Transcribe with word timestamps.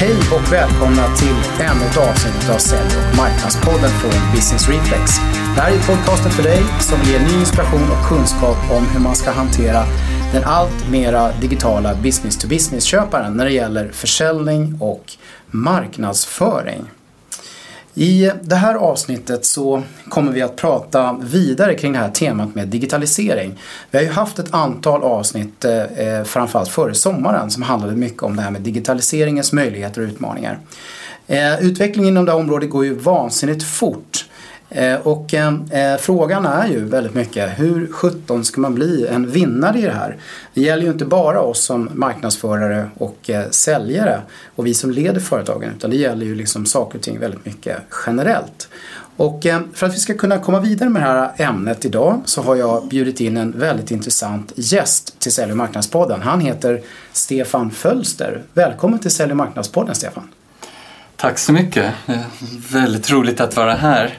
Hej 0.00 0.16
och 0.32 0.52
välkomna 0.52 1.16
till 1.16 1.66
ännu 1.66 1.84
ett 1.84 1.96
avsnitt 1.96 2.50
av 2.54 2.58
Sälj 2.58 2.90
och 2.98 3.16
marknadspodden 3.16 3.90
från 3.90 4.32
Business 4.34 4.68
Reflex. 4.68 5.16
Det 5.54 5.60
här 5.60 5.72
är 5.72 5.86
podcasten 5.86 6.30
för 6.30 6.42
dig 6.42 6.62
som 6.80 6.98
ger 7.10 7.20
ny 7.20 7.40
inspiration 7.40 7.90
och 7.90 8.08
kunskap 8.08 8.56
om 8.70 8.86
hur 8.86 9.00
man 9.00 9.14
ska 9.14 9.30
hantera 9.30 9.84
den 10.32 10.44
allt 10.44 10.90
mera 10.90 11.32
digitala 11.32 11.94
business-to-business-köparen 11.94 13.36
när 13.36 13.44
det 13.44 13.52
gäller 13.52 13.88
försäljning 13.92 14.76
och 14.80 15.12
marknadsföring. 15.50 16.84
I 17.98 18.30
det 18.42 18.56
här 18.56 18.74
avsnittet 18.74 19.44
så 19.44 19.82
kommer 20.08 20.32
vi 20.32 20.42
att 20.42 20.56
prata 20.56 21.16
vidare 21.20 21.74
kring 21.74 21.92
det 21.92 21.98
här 21.98 22.10
temat 22.10 22.54
med 22.54 22.68
digitalisering. 22.68 23.58
Vi 23.90 23.98
har 23.98 24.04
ju 24.04 24.10
haft 24.10 24.38
ett 24.38 24.54
antal 24.54 25.02
avsnitt, 25.02 25.64
eh, 25.64 25.82
eh 25.82 26.24
framförallt 26.24 26.68
före 26.68 26.94
sommaren, 26.94 27.50
som 27.50 27.62
handlade 27.62 27.96
mycket 27.96 28.22
om 28.22 28.36
det 28.36 28.42
här 28.42 28.50
med 28.50 28.60
digitaliseringens 28.60 29.52
möjligheter 29.52 30.00
och 30.00 30.08
utmaningar. 30.08 30.58
Eh, 31.26 31.60
utvecklingen 31.60 32.08
inom 32.08 32.24
det 32.24 32.32
här 32.32 32.38
området 32.38 32.70
går 32.70 32.84
ju 32.84 32.94
vansinnigt 32.94 33.62
fort. 33.62 34.26
Eh, 34.70 34.94
och 34.94 35.34
eh, 35.34 35.54
eh, 35.70 35.96
frågan 35.98 36.46
är 36.46 36.68
ju 36.68 36.84
väldigt 36.84 37.14
mycket 37.14 37.58
hur 37.58 37.92
17 37.92 38.44
ska 38.44 38.60
man 38.60 38.74
bli 38.74 39.06
en 39.06 39.30
vinnare 39.30 39.78
i 39.78 39.82
det 39.82 39.90
här? 39.90 40.16
Det 40.54 40.60
gäller 40.60 40.82
ju 40.82 40.90
inte 40.90 41.04
bara 41.04 41.40
oss 41.40 41.64
som 41.64 41.90
marknadsförare 41.92 42.90
och 42.98 43.30
eh, 43.30 43.50
säljare 43.50 44.22
och 44.56 44.66
vi 44.66 44.74
som 44.74 44.90
leder 44.90 45.20
företagen 45.20 45.72
utan 45.76 45.90
det 45.90 45.96
gäller 45.96 46.26
ju 46.26 46.34
liksom 46.34 46.66
saker 46.66 46.98
och 46.98 47.04
ting 47.04 47.18
väldigt 47.18 47.46
mycket 47.46 47.76
generellt. 48.06 48.68
Och 49.16 49.46
eh, 49.46 49.60
för 49.72 49.86
att 49.86 49.94
vi 49.94 49.98
ska 49.98 50.14
kunna 50.14 50.38
komma 50.38 50.60
vidare 50.60 50.90
med 50.90 51.02
det 51.02 51.06
här 51.06 51.32
ämnet 51.36 51.84
idag 51.84 52.20
så 52.24 52.42
har 52.42 52.56
jag 52.56 52.88
bjudit 52.88 53.20
in 53.20 53.36
en 53.36 53.58
väldigt 53.58 53.90
intressant 53.90 54.52
gäst 54.56 55.20
till 55.20 55.32
Sälj 55.32 55.50
och 55.50 55.56
marknadspodden. 55.56 56.22
Han 56.22 56.40
heter 56.40 56.82
Stefan 57.12 57.70
Fölster. 57.70 58.42
Välkommen 58.54 58.98
till 58.98 59.10
Sälj 59.10 59.30
och 59.30 59.36
marknadspodden 59.36 59.94
Stefan. 59.94 60.28
Tack 61.20 61.38
så 61.38 61.52
mycket. 61.52 61.94
Väldigt 62.72 63.10
roligt 63.10 63.40
att 63.40 63.56
vara 63.56 63.74
här 63.74 64.18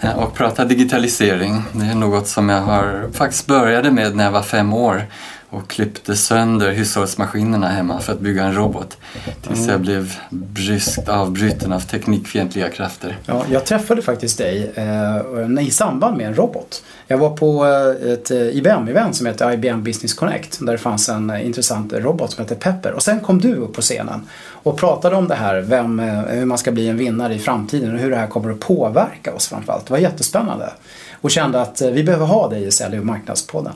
eh, 0.00 0.18
och 0.18 0.34
prata 0.34 0.64
digitalisering. 0.64 1.62
Det 1.72 1.86
är 1.86 1.94
något 1.94 2.28
som 2.28 2.48
jag 2.48 2.60
har 2.60 3.10
faktiskt 3.12 3.46
började 3.46 3.90
med 3.90 4.16
när 4.16 4.24
jag 4.24 4.30
var 4.32 4.42
fem 4.42 4.72
år 4.72 5.06
och 5.50 5.70
klippte 5.70 6.16
sönder 6.16 6.72
hushållsmaskinerna 6.72 7.68
hemma 7.68 8.00
för 8.00 8.12
att 8.12 8.20
bygga 8.20 8.44
en 8.44 8.54
robot. 8.54 8.98
Tills 9.42 9.68
jag 9.68 9.80
blev 9.80 10.14
bryskt 10.30 11.08
avbruten 11.08 11.72
av 11.72 11.80
teknikfientliga 11.80 12.68
krafter. 12.68 13.18
Ja, 13.26 13.44
jag 13.50 13.64
träffade 13.64 14.02
faktiskt 14.02 14.38
dig 14.38 14.72
eh, 14.74 15.66
i 15.66 15.70
samband 15.70 16.16
med 16.16 16.26
en 16.26 16.34
robot. 16.34 16.82
Jag 17.06 17.18
var 17.18 17.30
på 17.30 17.66
eh, 17.66 18.12
ett 18.12 18.30
IBM-event 18.30 19.12
som 19.12 19.26
heter 19.26 19.52
IBM 19.52 19.82
Business 19.82 20.14
Connect 20.14 20.58
där 20.60 20.72
det 20.72 20.78
fanns 20.78 21.08
en 21.08 21.30
eh, 21.30 21.46
intressant 21.46 21.92
robot 21.92 22.32
som 22.32 22.44
heter 22.44 22.56
Pepper. 22.56 22.92
Och 22.92 23.02
sen 23.02 23.20
kom 23.20 23.40
du 23.40 23.54
upp 23.54 23.72
på 23.72 23.80
scenen 23.80 24.26
och 24.50 24.78
pratade 24.78 25.16
om 25.16 25.28
det 25.28 25.34
här, 25.34 25.60
vem, 25.60 26.00
eh, 26.00 26.20
hur 26.20 26.44
man 26.44 26.58
ska 26.58 26.72
bli 26.72 26.88
en 26.88 26.96
vinnare 26.96 27.34
i 27.34 27.38
framtiden 27.38 27.94
och 27.94 28.00
hur 28.00 28.10
det 28.10 28.16
här 28.16 28.26
kommer 28.26 28.50
att 28.50 28.60
påverka 28.60 29.34
oss 29.34 29.48
framförallt. 29.48 29.86
Det 29.86 29.92
var 29.92 29.98
jättespännande 29.98 30.72
och 31.20 31.30
kände 31.30 31.60
att 31.60 31.80
vi 31.80 32.04
behöver 32.04 32.26
ha 32.26 32.48
dig 32.48 32.64
i 32.64 32.70
Sälj 32.70 32.98
och 32.98 33.06
marknadspodden. 33.06 33.72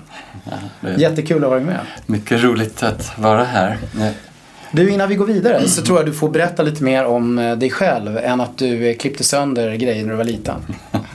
Ja, 0.80 0.88
Jättekul 0.96 1.44
att 1.44 1.50
vara 1.50 1.60
med. 1.60 1.80
Mycket 2.06 2.42
roligt 2.42 2.82
att 2.82 3.18
vara 3.18 3.44
här. 3.44 3.78
Du, 4.70 4.90
innan 4.90 5.08
vi 5.08 5.14
går 5.14 5.26
vidare 5.26 5.68
så 5.68 5.82
tror 5.82 5.98
jag 5.98 6.06
du 6.06 6.12
får 6.12 6.28
berätta 6.28 6.62
lite 6.62 6.82
mer 6.82 7.04
om 7.04 7.56
dig 7.58 7.70
själv 7.70 8.18
än 8.18 8.40
att 8.40 8.58
du 8.58 8.94
klippte 8.94 9.24
sönder 9.24 9.74
grejer 9.74 10.02
när 10.02 10.10
du 10.10 10.16
var 10.16 10.24
liten. 10.24 10.56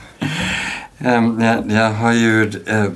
Ehm, 1.04 1.40
jag, 1.40 1.70
jag 1.70 1.90
har 1.90 2.12
ju 2.12 2.52
eh, 2.66 2.86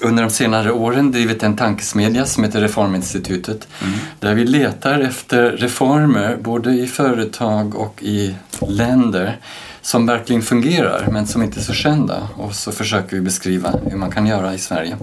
under 0.00 0.22
de 0.22 0.30
senare 0.30 0.72
åren 0.72 1.12
drivit 1.12 1.42
en 1.42 1.56
tankesmedja 1.56 2.26
som 2.26 2.44
heter 2.44 2.60
Reforminstitutet 2.60 3.68
mm. 3.82 3.98
där 4.20 4.34
vi 4.34 4.44
letar 4.44 5.00
efter 5.00 5.50
reformer 5.50 6.36
både 6.40 6.70
i 6.70 6.86
företag 6.86 7.74
och 7.74 8.02
i 8.02 8.34
länder 8.68 9.38
som 9.82 10.06
verkligen 10.06 10.42
fungerar 10.42 11.08
men 11.12 11.26
som 11.26 11.42
inte 11.42 11.60
är 11.60 11.62
så 11.62 11.72
kända 11.72 12.28
och 12.36 12.54
så 12.54 12.72
försöker 12.72 13.16
vi 13.16 13.22
beskriva 13.22 13.74
hur 13.90 13.96
man 13.96 14.10
kan 14.10 14.26
göra 14.26 14.54
i 14.54 14.58
Sverige. 14.58 14.96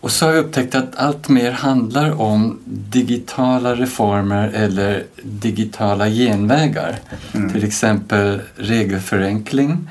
Och 0.00 0.10
så 0.10 0.26
har 0.26 0.32
jag 0.32 0.44
upptäckt 0.44 0.74
att 0.74 0.96
allt 0.96 1.28
mer 1.28 1.52
handlar 1.52 2.20
om 2.20 2.58
digitala 2.64 3.74
reformer 3.74 4.48
eller 4.48 5.04
digitala 5.22 6.08
genvägar. 6.08 6.98
Mm. 7.34 7.52
Till 7.52 7.64
exempel 7.64 8.40
regelförenkling, 8.56 9.88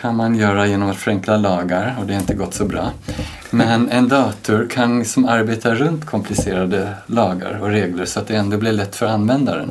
kan 0.00 0.16
man 0.16 0.34
göra 0.34 0.66
genom 0.66 0.90
att 0.90 0.96
förenkla 0.96 1.36
lagar 1.36 1.96
och 2.00 2.06
det 2.06 2.12
har 2.12 2.20
inte 2.20 2.34
gått 2.34 2.54
så 2.54 2.64
bra. 2.64 2.90
Men 3.50 3.88
en 3.88 4.08
dator 4.08 4.66
kan 4.70 4.98
liksom 4.98 5.24
arbeta 5.24 5.74
runt 5.74 6.06
komplicerade 6.06 6.94
lagar 7.06 7.58
och 7.62 7.68
regler 7.68 8.04
så 8.04 8.20
att 8.20 8.26
det 8.26 8.36
ändå 8.36 8.56
blir 8.56 8.72
lätt 8.72 8.96
för 8.96 9.06
användaren. 9.06 9.70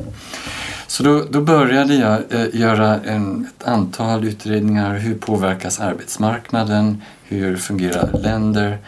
Så 0.86 1.02
då, 1.02 1.24
då 1.30 1.40
började 1.40 1.94
jag 1.94 2.20
eh, 2.30 2.60
göra 2.60 3.00
en, 3.00 3.48
ett 3.56 3.68
antal 3.68 4.24
utredningar. 4.24 4.94
Hur 4.94 5.14
påverkas 5.14 5.80
arbetsmarknaden? 5.80 7.02
Hur 7.22 7.56
fungerar 7.56 8.10
länder? 8.22 8.78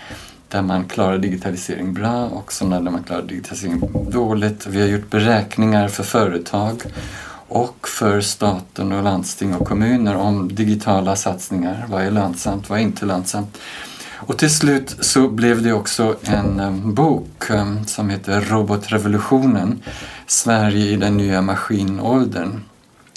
där 0.49 0.63
man 0.63 0.85
klarar 0.85 1.19
digitalisering 1.19 1.95
bra 1.95 2.27
och 2.27 2.53
sådana 2.53 2.81
där 2.81 2.91
man 2.91 3.03
klarar 3.03 3.23
digitalisering 3.23 3.83
dåligt. 4.11 4.67
Vi 4.67 4.81
har 4.81 4.89
gjort 4.89 5.11
beräkningar 5.11 5.89
för 5.89 6.03
företag 6.03 6.83
och 7.51 7.89
för 7.89 8.21
staten 8.21 8.93
och 8.93 9.03
landsting 9.03 9.55
och 9.55 9.69
kommuner 9.69 10.17
om 10.17 10.55
digitala 10.55 11.17
satsningar. 11.17 11.87
Vad 11.89 12.03
är 12.03 12.11
lönsamt, 12.11 12.71
vad 12.71 12.79
är 12.79 12.83
inte 12.83 13.07
lönsamt? 13.07 13.59
Och 14.17 14.39
till 14.39 14.51
slut 14.51 14.97
så 15.01 15.29
blev 15.29 15.63
det 15.63 15.73
också 15.73 16.17
en 16.23 16.61
eh, 16.61 16.71
bok 16.71 17.51
eh, 17.51 17.83
som 17.87 18.11
heter 18.11 18.41
Robotrevolutionen 18.41 19.83
Sverige 20.27 20.85
i 20.85 20.97
den 20.97 21.17
nya 21.17 21.43
maskinåldern. 21.43 22.61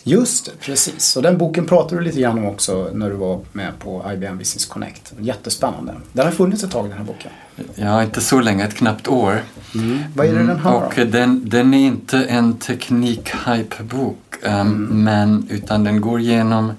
Just 0.04 0.46
det, 0.46 0.52
precis. 0.60 1.16
Och 1.18 1.24
den 1.24 1.38
boken 1.38 1.66
pratade 1.66 2.02
du 2.02 2.06
lite 2.06 2.22
grann 2.22 2.38
om 2.38 2.46
också 2.46 2.90
när 2.94 3.10
du 3.10 3.16
var 3.16 3.40
med 3.52 3.80
på 3.80 4.06
IBM 4.14 4.38
Business 4.38 4.66
Connect. 4.66 5.14
Jättespännande. 5.20 5.96
Den 6.14 6.26
har 6.26 6.32
funnits 6.32 6.64
ett 6.64 6.72
tag 6.72 6.90
den 6.90 6.98
här 6.98 7.06
boken. 7.06 7.32
Ja, 7.76 8.04
inte 8.04 8.22
så 8.22 8.42
länge, 8.42 8.66
ett 8.66 8.76
knappt 8.76 9.08
år. 9.08 9.44
Mm. 9.76 10.00
Vad 10.16 10.28
är 10.28 10.34
det 10.34 10.44
den 10.44 10.60
har? 10.60 10.86
Och 10.86 11.08
den, 11.08 11.50
den 11.50 11.74
är 11.74 11.88
inte 11.88 12.24
en 12.24 12.58
teknik-hype-bok 12.58 14.36
um, 14.44 14.52
mm. 14.52 15.04
men, 15.04 15.48
utan 15.50 15.84
den 15.84 16.02
går 16.02 16.20
igenom 16.20 16.74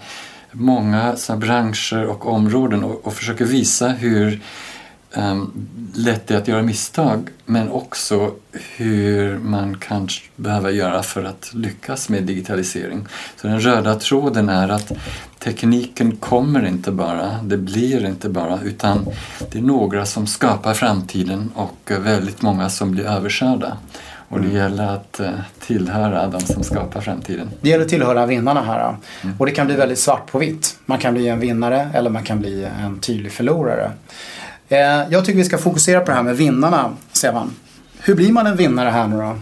många 0.52 1.16
så 1.16 1.36
branscher 1.36 2.06
och 2.06 2.26
områden 2.26 2.84
och, 2.84 3.06
och 3.06 3.14
försöker 3.14 3.44
visa 3.44 3.88
hur 3.88 4.40
um, 5.16 5.68
lätt 5.94 6.26
det 6.26 6.34
är 6.34 6.38
att 6.38 6.48
göra 6.48 6.62
misstag 6.62 7.28
men 7.44 7.70
också 7.70 8.32
hur 8.76 9.38
man 9.38 9.78
kan 9.78 10.08
behöva 10.36 10.70
göra 10.70 11.02
för 11.02 11.24
att 11.24 11.50
lyckas 11.54 12.08
med 12.08 12.22
digitalisering. 12.22 13.06
Så 13.36 13.46
den 13.46 13.60
röda 13.60 13.94
tråden 13.94 14.48
är 14.48 14.68
att 14.68 14.92
tekniken 15.38 16.16
kommer 16.16 16.66
inte 16.66 16.90
bara, 16.90 17.38
det 17.42 17.56
blir 17.56 18.06
inte 18.06 18.28
bara 18.28 18.58
utan 18.64 19.06
det 19.52 19.58
är 19.58 19.62
några 19.62 20.06
som 20.06 20.26
skapar 20.26 20.74
framtiden 20.74 21.50
och 21.54 21.90
väldigt 22.00 22.42
många 22.42 22.70
som 22.70 22.90
blir 22.90 23.04
överkörda. 23.04 23.76
Och 24.28 24.40
det 24.40 24.48
gäller 24.48 24.86
att 24.86 25.20
eh, 25.20 25.30
tillhöra 25.60 26.26
de 26.26 26.40
som 26.40 26.62
skapar 26.62 27.00
framtiden. 27.00 27.50
Det 27.60 27.68
gäller 27.68 27.84
att 27.84 27.90
tillhöra 27.90 28.26
vinnarna 28.26 28.62
här. 28.62 28.96
Mm. 29.22 29.36
Och 29.38 29.46
det 29.46 29.52
kan 29.52 29.66
bli 29.66 29.76
väldigt 29.76 29.98
svart 29.98 30.32
på 30.32 30.38
vitt. 30.38 30.76
Man 30.86 30.98
kan 30.98 31.14
bli 31.14 31.28
en 31.28 31.40
vinnare 31.40 31.90
eller 31.94 32.10
man 32.10 32.22
kan 32.22 32.40
bli 32.40 32.68
en 32.82 32.98
tydlig 32.98 33.32
förlorare. 33.32 33.92
Eh, 34.68 34.78
jag 35.10 35.24
tycker 35.24 35.38
vi 35.38 35.44
ska 35.44 35.58
fokusera 35.58 36.00
på 36.00 36.06
det 36.06 36.14
här 36.16 36.22
med 36.22 36.36
vinnarna, 36.36 36.96
Sevan. 37.12 37.50
Hur 38.00 38.14
blir 38.14 38.32
man 38.32 38.46
en 38.46 38.56
vinnare 38.56 38.88
här 38.88 39.06
nu 39.06 39.16
då? 39.16 39.38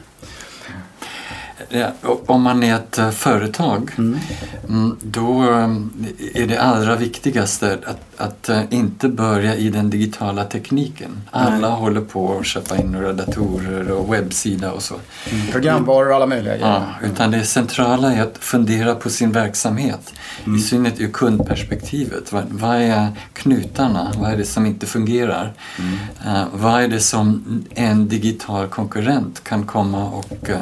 Om 2.26 2.42
man 2.42 2.62
är 2.62 2.74
ett 2.74 2.98
eh, 2.98 3.10
företag, 3.10 3.90
mm. 3.98 4.18
mm. 4.68 4.96
då 5.02 5.42
eh, 5.42 6.42
är 6.42 6.46
det 6.46 6.58
allra 6.58 6.96
viktigaste 6.96 7.78
att, 7.86 8.20
att 8.20 8.48
eh, 8.48 8.62
inte 8.70 9.08
börja 9.08 9.56
i 9.56 9.70
den 9.70 9.90
digitala 9.90 10.44
tekniken. 10.44 11.22
Alla 11.30 11.68
Nej. 11.68 11.70
håller 11.70 12.00
på 12.00 12.38
att 12.38 12.46
köpa 12.46 12.76
in 12.76 12.92
några 12.92 13.12
datorer 13.12 13.90
och 13.90 14.14
webbsida 14.14 14.72
och 14.72 14.82
så. 14.82 14.94
Mm. 15.30 15.46
Programvaror 15.46 16.08
och 16.08 16.16
alla 16.16 16.26
möjliga 16.26 16.56
grejer. 16.56 16.68
Ja, 17.00 17.08
utan 17.08 17.30
det 17.30 17.44
centrala 17.44 18.12
är 18.12 18.22
att 18.22 18.38
fundera 18.38 18.94
på 18.94 19.10
sin 19.10 19.32
verksamhet. 19.32 20.14
Mm. 20.44 20.58
I 20.58 20.62
synnerhet 20.62 21.00
ur 21.00 21.12
kundperspektivet. 21.12 22.32
Vad, 22.32 22.44
vad, 22.48 22.76
är 22.76 23.08
knutarna? 23.32 24.12
Vad 24.16 24.32
är 24.32 24.36
det 24.36 24.44
som 24.44 24.66
inte 24.66 24.86
fungerar? 24.86 25.52
Uh, 26.26 26.44
vad 26.52 26.82
är 26.82 26.88
det 26.88 27.00
som 27.00 27.44
en 27.74 28.08
digital 28.08 28.68
konkurrent 28.68 29.44
kan 29.44 29.66
komma 29.66 30.04
och 30.04 30.48
uh, 30.48 30.56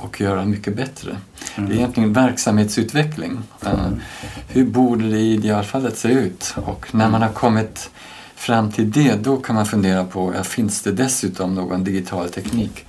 och 0.00 0.20
göra 0.20 0.44
mycket 0.44 0.76
bättre. 0.76 1.16
Mm. 1.54 1.70
Det 1.70 1.74
är 1.74 1.78
egentligen 1.78 2.12
verksamhetsutveckling. 2.12 3.38
Mm. 3.66 4.00
Hur 4.48 4.64
borde 4.64 5.10
det 5.10 5.18
i 5.18 5.32
idealfallet 5.32 5.98
se 5.98 6.08
ut? 6.08 6.54
Och 6.56 6.94
när 6.94 7.10
man 7.10 7.22
har 7.22 7.28
kommit 7.28 7.90
fram 8.34 8.72
till 8.72 8.90
det, 8.90 9.14
då 9.14 9.36
kan 9.36 9.54
man 9.54 9.66
fundera 9.66 10.04
på, 10.04 10.34
ja, 10.34 10.44
finns 10.44 10.82
det 10.82 10.92
dessutom 10.92 11.54
någon 11.54 11.84
digital 11.84 12.28
teknik 12.28 12.86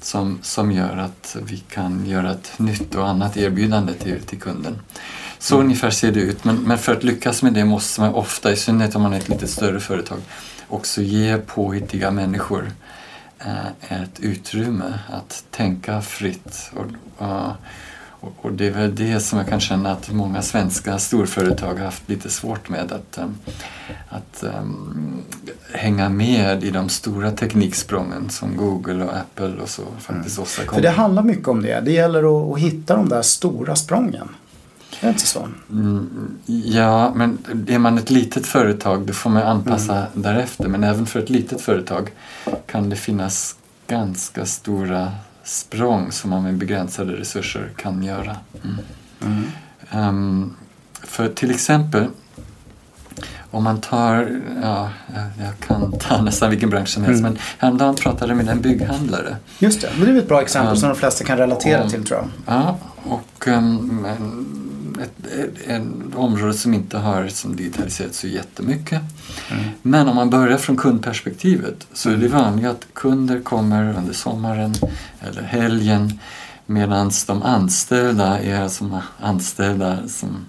som, 0.00 0.38
som 0.42 0.72
gör 0.72 0.96
att 0.96 1.36
vi 1.46 1.56
kan 1.56 2.06
göra 2.06 2.32
ett 2.32 2.52
nytt 2.56 2.94
och 2.94 3.08
annat 3.08 3.36
erbjudande 3.36 3.92
till, 3.92 4.22
till 4.22 4.40
kunden. 4.40 4.78
Så 5.38 5.54
mm. 5.54 5.66
ungefär 5.66 5.90
ser 5.90 6.12
det 6.12 6.20
ut, 6.20 6.44
men, 6.44 6.56
men 6.56 6.78
för 6.78 6.92
att 6.92 7.04
lyckas 7.04 7.42
med 7.42 7.52
det 7.52 7.64
måste 7.64 8.00
man 8.00 8.14
ofta, 8.14 8.52
i 8.52 8.56
synnerhet 8.56 8.96
om 8.96 9.02
man 9.02 9.12
är 9.12 9.18
ett 9.18 9.28
lite 9.28 9.46
större 9.46 9.80
företag, 9.80 10.18
också 10.68 11.02
ge 11.02 11.38
påhittiga 11.38 12.10
människor 12.10 12.70
Eh, 12.70 12.91
ett 13.88 14.20
utrymme 14.20 14.98
att 15.08 15.44
tänka 15.50 16.02
fritt 16.02 16.70
och, 16.74 16.86
Och, 18.20 18.32
och, 18.40 18.52
det 18.52 18.66
är 18.66 18.70
väl 18.70 18.94
det 18.94 19.20
som 19.20 19.38
jag 19.38 19.48
kan 19.48 19.60
känna 19.60 19.92
att 19.92 20.12
många 20.12 20.42
svenska 20.42 20.98
storföretag 20.98 21.74
har 21.74 21.84
haft 21.84 22.08
lite 22.08 22.30
svårt 22.30 22.68
med. 22.68 22.92
Att, 22.92 23.18
um, 23.18 23.38
att 24.08 24.44
um, 24.60 25.22
hänga 25.72 26.08
med 26.08 26.64
i 26.64 26.70
de 26.70 26.88
stora 26.88 27.30
tekniksprången 27.30 28.30
som 28.30 28.56
Google 28.56 29.04
och 29.04 29.16
Apple 29.16 29.62
och 29.62 29.68
så 29.68 29.82
faktiskt 29.98 30.36
mm. 30.36 30.42
åstadkommer. 30.42 30.74
För 30.74 30.82
det 30.82 30.90
handlar 30.90 31.22
mycket 31.22 31.48
om 31.48 31.62
det. 31.62 31.80
Det 31.80 31.92
gäller 31.92 32.18
att, 32.18 32.52
att 32.52 32.58
hitta 32.58 32.96
de 32.96 33.08
där 33.08 33.22
stora 33.22 33.76
sprången. 33.76 34.28
Är 35.02 35.06
det 35.06 35.12
inte 35.12 35.26
så? 35.26 35.48
Mm, 35.70 36.38
ja, 36.46 37.12
men 37.14 37.38
är 37.68 37.78
man 37.78 37.98
ett 37.98 38.10
litet 38.10 38.46
företag 38.46 39.06
då 39.06 39.12
får 39.12 39.30
man 39.30 39.42
anpassa 39.42 39.96
mm. 39.96 40.08
därefter. 40.14 40.68
Men 40.68 40.84
även 40.84 41.06
för 41.06 41.20
ett 41.20 41.30
litet 41.30 41.60
företag 41.60 42.10
kan 42.66 42.90
det 42.90 42.96
finnas 42.96 43.56
ganska 43.86 44.46
stora 44.46 45.12
språng 45.44 46.12
som 46.12 46.30
man 46.30 46.42
med 46.42 46.54
begränsade 46.54 47.12
resurser 47.12 47.70
kan 47.76 48.02
göra. 48.02 48.36
Mm. 49.20 49.44
Um, 49.92 50.56
för 51.02 51.28
till 51.28 51.50
exempel 51.50 52.06
om 53.50 53.64
man 53.64 53.80
tar, 53.80 54.40
ja, 54.62 54.90
jag 55.38 55.68
kan 55.68 55.98
ta 55.98 56.22
nästan 56.22 56.50
vilken 56.50 56.70
bransch 56.70 56.88
som 56.88 57.04
helst, 57.04 57.20
mm. 57.20 57.32
men 57.32 57.42
häromdagen 57.58 57.94
pratade 57.94 58.30
jag 58.30 58.36
med 58.36 58.48
en 58.48 58.60
bygghandlare. 58.60 59.36
Just 59.58 59.80
det, 59.80 59.88
det 60.00 60.10
är 60.10 60.16
ett 60.16 60.28
bra 60.28 60.42
exempel 60.42 60.70
um, 60.70 60.76
som 60.76 60.88
de 60.88 60.94
flesta 60.94 61.24
kan 61.24 61.38
relatera 61.38 61.82
um, 61.82 61.90
till 61.90 62.04
tror 62.04 62.20
jag. 62.20 62.28
Ja, 62.56 62.78
och 63.04 63.48
um, 63.48 64.06
ett, 65.02 65.26
ett, 65.26 65.68
ett, 65.68 65.82
område 66.14 66.54
som 66.54 66.74
inte 66.74 66.98
har 66.98 67.28
som 67.28 67.56
digitaliserats 67.56 68.18
så 68.18 68.26
jättemycket. 68.26 69.00
Mm. 69.50 69.64
Men 69.82 70.08
om 70.08 70.16
man 70.16 70.30
börjar 70.30 70.58
från 70.58 70.76
kundperspektivet 70.76 71.86
så 71.92 72.10
är 72.10 72.16
det 72.16 72.28
vanligt 72.28 72.66
att 72.66 72.86
kunder 72.92 73.40
kommer 73.40 73.96
under 73.98 74.12
sommaren 74.12 74.74
eller 75.20 75.42
helgen 75.42 76.18
medan 76.66 77.10
de 77.26 77.42
anställda 77.42 78.40
är 78.40 78.68
som 78.68 79.00
anställda 79.20 79.98
som 80.08 80.46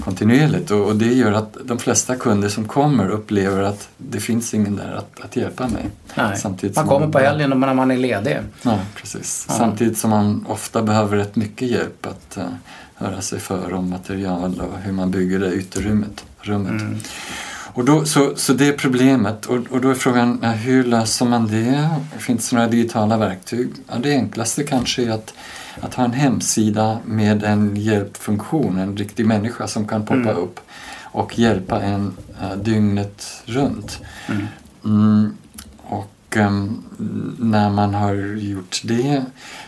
kontinuerligt 0.00 0.70
och, 0.70 0.80
och, 0.80 0.96
det 0.96 1.12
gör 1.14 1.32
att 1.32 1.56
de 1.64 1.78
flesta 1.78 2.16
kunder 2.16 2.48
som 2.48 2.68
kommer 2.68 3.08
upplever 3.08 3.62
att 3.62 3.88
det 3.96 4.20
finns 4.20 4.54
ingen 4.54 4.76
där 4.76 4.92
att, 4.92 5.20
att 5.24 5.36
hjälpa 5.36 5.68
mig. 5.68 5.90
Nej. 6.14 6.36
Samtidigt 6.36 6.76
man 6.76 6.86
kommer 6.86 7.00
man, 7.00 7.12
på 7.12 7.18
helgen 7.18 7.50
när 7.50 7.74
man 7.74 7.90
är 7.90 7.96
ledig. 7.96 8.38
Ja, 8.62 8.78
precis. 8.94 9.46
Ja. 9.48 9.54
Samtidigt 9.54 9.98
som 9.98 10.10
man 10.10 10.46
ofta 10.48 10.82
behöver 10.82 11.16
rätt 11.16 11.36
mycket 11.36 11.68
hjälp 11.68 12.06
att 12.06 12.38
uh, 12.38 12.44
höra 12.96 13.20
sig 13.20 13.40
för 13.40 13.72
om 13.72 13.90
material 13.90 14.60
och 14.60 14.78
hur 14.78 14.92
man 14.92 15.10
bygger 15.10 15.38
det 15.38 15.54
ytterrummet. 15.54 16.24
Rummet. 16.40 16.82
Mm. 16.82 16.98
Och 17.76 17.84
då, 17.84 18.04
så, 18.04 18.32
så 18.36 18.52
det 18.52 18.68
är 18.68 18.72
problemet 18.72 19.46
och, 19.46 19.58
och 19.70 19.80
då 19.80 19.90
är 19.90 19.94
frågan 19.94 20.44
hur 20.44 20.84
löser 20.84 21.26
man 21.26 21.46
det? 21.46 21.88
Finns 22.18 22.50
det 22.50 22.56
några 22.56 22.68
digitala 22.68 23.16
verktyg? 23.16 23.68
Ja, 23.88 23.94
det 24.02 24.10
enklaste 24.10 24.64
kanske 24.64 25.04
är 25.04 25.10
att, 25.10 25.34
att 25.80 25.94
ha 25.94 26.04
en 26.04 26.12
hemsida 26.12 26.98
med 27.04 27.44
en 27.44 27.76
hjälpfunktion, 27.76 28.78
en 28.78 28.96
riktig 28.96 29.26
människa 29.26 29.66
som 29.66 29.88
kan 29.88 30.02
poppa 30.02 30.14
mm. 30.30 30.36
upp 30.36 30.60
och 31.02 31.38
hjälpa 31.38 31.82
en 31.82 32.16
uh, 32.42 32.56
dygnet 32.56 33.42
runt. 33.44 34.00
Mm. 34.28 34.46
Mm, 34.84 35.36
och 36.36 36.42
um, 36.42 36.82
när 37.38 37.70
man 37.70 37.94
har 37.94 38.14
gjort 38.36 38.80
det 38.84 39.24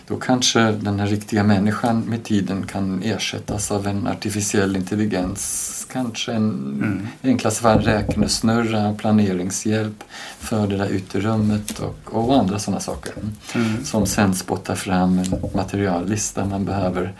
då 0.06 0.16
kanske 0.16 0.72
den 0.72 1.00
här 1.00 1.06
riktiga 1.06 1.42
människan 1.42 2.00
med 2.00 2.24
tiden 2.24 2.66
kan 2.66 3.02
ersättas 3.02 3.70
av 3.70 3.86
en 3.86 4.06
artificiell 4.06 4.76
intelligens. 4.76 5.86
Kanske 5.92 6.32
en 6.32 6.50
mm. 6.82 7.06
enklaste 7.22 7.62
fall 7.62 7.80
räknesnurra, 7.80 8.94
planeringshjälp 8.94 10.04
för 10.38 10.66
det 10.66 10.76
där 10.76 10.88
uterummet 10.88 11.78
och, 11.78 12.14
och 12.14 12.38
andra 12.38 12.58
sådana 12.58 12.80
saker. 12.80 13.12
Mm. 13.54 13.84
Som 13.84 14.06
sen 14.06 14.34
spottar 14.34 14.74
fram 14.74 15.18
en 15.18 15.34
materiallista 15.54 16.44
man 16.44 16.64
behöver. 16.64 17.12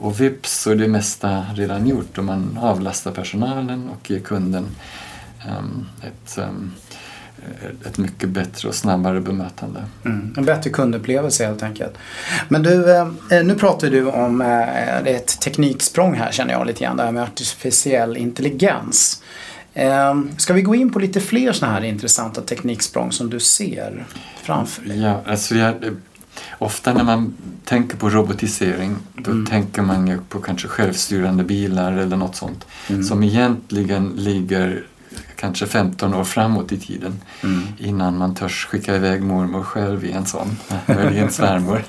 Och 0.00 0.20
vips 0.20 0.60
så 0.60 0.70
är 0.70 0.76
det 0.76 0.88
mesta 0.88 1.46
redan 1.54 1.86
gjort 1.86 2.18
och 2.18 2.24
man 2.24 2.58
avlastar 2.62 3.10
personalen 3.10 3.88
och 3.88 4.10
ger 4.10 4.20
kunden 4.20 4.66
um, 5.48 5.86
ett 6.02 6.38
um, 6.38 6.72
ett 7.86 7.98
mycket 7.98 8.28
bättre 8.28 8.68
och 8.68 8.74
snabbare 8.74 9.20
bemötande. 9.20 9.84
Mm, 10.04 10.34
en 10.36 10.44
bättre 10.44 10.70
kundupplevelse 10.70 11.46
helt 11.46 11.62
enkelt. 11.62 11.94
Men 12.48 12.62
du, 12.62 12.96
eh, 12.96 13.06
nu 13.44 13.54
pratar 13.54 13.90
du 13.90 14.06
om 14.06 14.40
eh, 14.40 14.98
ett 14.98 15.40
tekniksprång 15.40 16.14
här 16.14 16.32
känner 16.32 16.52
jag 16.52 16.66
lite 16.66 16.84
grann, 16.84 16.96
det 16.96 17.02
här 17.02 17.12
med 17.12 17.22
artificiell 17.22 18.16
intelligens. 18.16 19.22
Eh, 19.74 20.20
ska 20.36 20.52
vi 20.54 20.62
gå 20.62 20.74
in 20.74 20.92
på 20.92 20.98
lite 20.98 21.20
fler 21.20 21.52
sådana 21.52 21.74
här 21.74 21.84
intressanta 21.84 22.40
tekniksprång 22.40 23.12
som 23.12 23.30
du 23.30 23.40
ser 23.40 24.06
framför 24.42 24.82
dig? 24.82 25.00
Ja, 25.00 25.22
alltså 25.26 25.54
jag, 25.54 25.74
ofta 26.58 26.92
när 26.92 27.04
man 27.04 27.34
tänker 27.64 27.96
på 27.96 28.10
robotisering 28.10 28.96
då 29.14 29.30
mm. 29.30 29.46
tänker 29.46 29.82
man 29.82 30.06
ju 30.06 30.18
på 30.28 30.40
kanske 30.40 30.68
självstyrande 30.68 31.44
bilar 31.44 31.92
eller 31.92 32.16
något 32.16 32.36
sånt 32.36 32.66
mm. 32.88 33.02
som 33.02 33.22
egentligen 33.22 34.12
ligger 34.16 34.84
kanske 35.36 35.66
15 35.66 36.14
år 36.14 36.24
framåt 36.24 36.72
i 36.72 36.78
tiden 36.78 37.20
mm. 37.42 37.62
innan 37.78 38.18
man 38.18 38.34
törs 38.34 38.66
skicka 38.66 38.96
iväg 38.96 39.22
mormor 39.22 39.62
själv 39.62 40.04
i 40.04 40.12
en 40.12 40.26
sån, 40.26 40.56
möjligen 40.86 41.30
svärmor. 41.32 41.84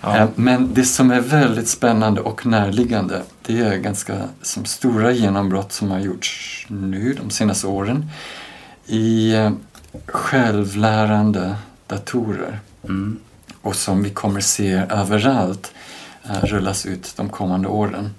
ja. 0.00 0.16
Eh, 0.16 0.28
men 0.34 0.74
det 0.74 0.84
som 0.84 1.10
är 1.10 1.20
väldigt 1.20 1.68
spännande 1.68 2.20
och 2.20 2.46
närliggande 2.46 3.22
det 3.46 3.60
är 3.60 3.76
ganska 3.76 4.14
som 4.42 4.64
stora 4.64 5.12
genombrott 5.12 5.72
som 5.72 5.90
har 5.90 5.98
gjorts 5.98 6.66
nu 6.68 7.14
de 7.22 7.30
senaste 7.30 7.66
åren 7.66 8.10
i 8.86 9.34
eh, 9.34 9.50
självlärande 10.06 11.56
datorer 11.86 12.60
mm. 12.84 13.18
och 13.60 13.76
som 13.76 14.02
vi 14.02 14.10
kommer 14.10 14.40
se 14.40 14.72
överallt 14.90 15.72
eh, 16.24 16.44
rullas 16.44 16.86
ut 16.86 17.12
de 17.16 17.28
kommande 17.28 17.68
åren. 17.68 18.10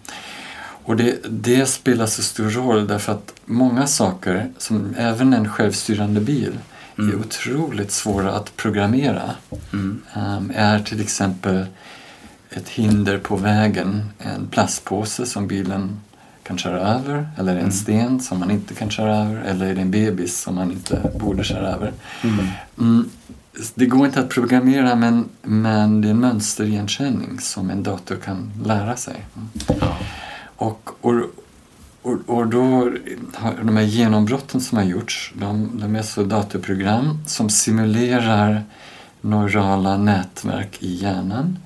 Och 0.86 0.96
det, 0.96 1.18
det, 1.30 1.66
spelar 1.66 2.06
så 2.06 2.24
stor 2.24 2.50
roll 2.50 2.88
därför 2.88 3.12
att 3.12 3.34
många 3.46 3.88
saker, 3.88 4.52
som 4.58 4.96
även 4.98 5.34
en 5.34 5.50
självstyrande 5.50 6.22
bil, 6.22 6.58
mm. 6.98 7.12
är 7.12 7.20
otroligt 7.20 7.92
svåra 7.92 8.32
att 8.32 8.58
programmera. 8.58 9.32
Mm. 9.74 10.02
Um, 10.16 10.52
är 10.56 10.80
till 10.80 11.02
exempel 11.02 11.66
ett 12.50 12.70
hinder 12.70 13.18
på 13.18 13.36
vägen 13.36 14.10
en 14.20 14.48
plastpåse 14.48 15.26
som 15.26 15.48
bilen 15.48 16.00
kan 16.44 16.58
köra 16.58 16.80
över 16.80 17.30
eller 17.38 17.52
en 17.52 17.60
mm. 17.60 17.72
sten 17.72 18.20
som 18.20 18.40
man 18.40 18.52
inte 18.52 18.74
kan 18.74 18.90
köra 18.90 19.18
över 19.18 19.42
eller 19.42 19.66
är 19.66 19.76
det 19.76 19.82
en 19.82 19.92
bebis 19.92 20.42
som 20.42 20.56
man 20.56 20.72
inte 20.72 21.12
borde 21.20 21.44
köra 21.44 21.68
över. 21.68 21.94
Mm. 22.24 22.46
mm. 22.80 23.10
Det 23.76 23.86
går 23.86 24.06
inte 24.06 24.20
att 24.20 24.30
programmera 24.30 24.96
men, 24.96 25.30
men 25.42 26.02
det 26.02 26.08
är 26.08 26.12
en 26.12 26.20
mönterigenkänning 26.20 27.40
som 27.40 27.70
en 27.70 27.84
dator 27.84 28.16
kan 28.16 28.52
lära 28.66 28.96
sig. 28.96 29.26
Ja. 29.68 29.98
Och, 30.56 30.90
och, 31.02 31.14
och, 32.02 32.20
och 32.26 32.48
då, 32.48 32.92
de 33.64 33.78
här 33.78 33.84
genombrotten 33.84 34.62
som 34.62 34.78
har 34.78 34.86
gjorts, 34.86 35.34
de, 35.36 35.80
de 35.80 35.96
är 35.96 36.02
så 36.02 36.24
datorprogram 36.24 37.24
som 37.28 37.50
simulerar 37.50 38.64
neurala 39.22 39.98
nätverk 39.98 40.78
i 40.80 40.96
hjärnan 40.96 41.60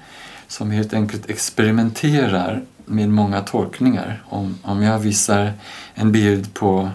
som 0.47 0.71
helt 0.71 0.93
enkelt 0.93 1.29
experimenterar 1.29 2.61
med 2.85 3.09
många 3.09 3.41
tolkningar. 3.41 4.23
Om, 4.25 4.57
om 4.61 4.83
jag 4.83 4.99
visar 4.99 5.53
en 5.93 6.11
bild 6.11 6.53
på, 6.53 6.89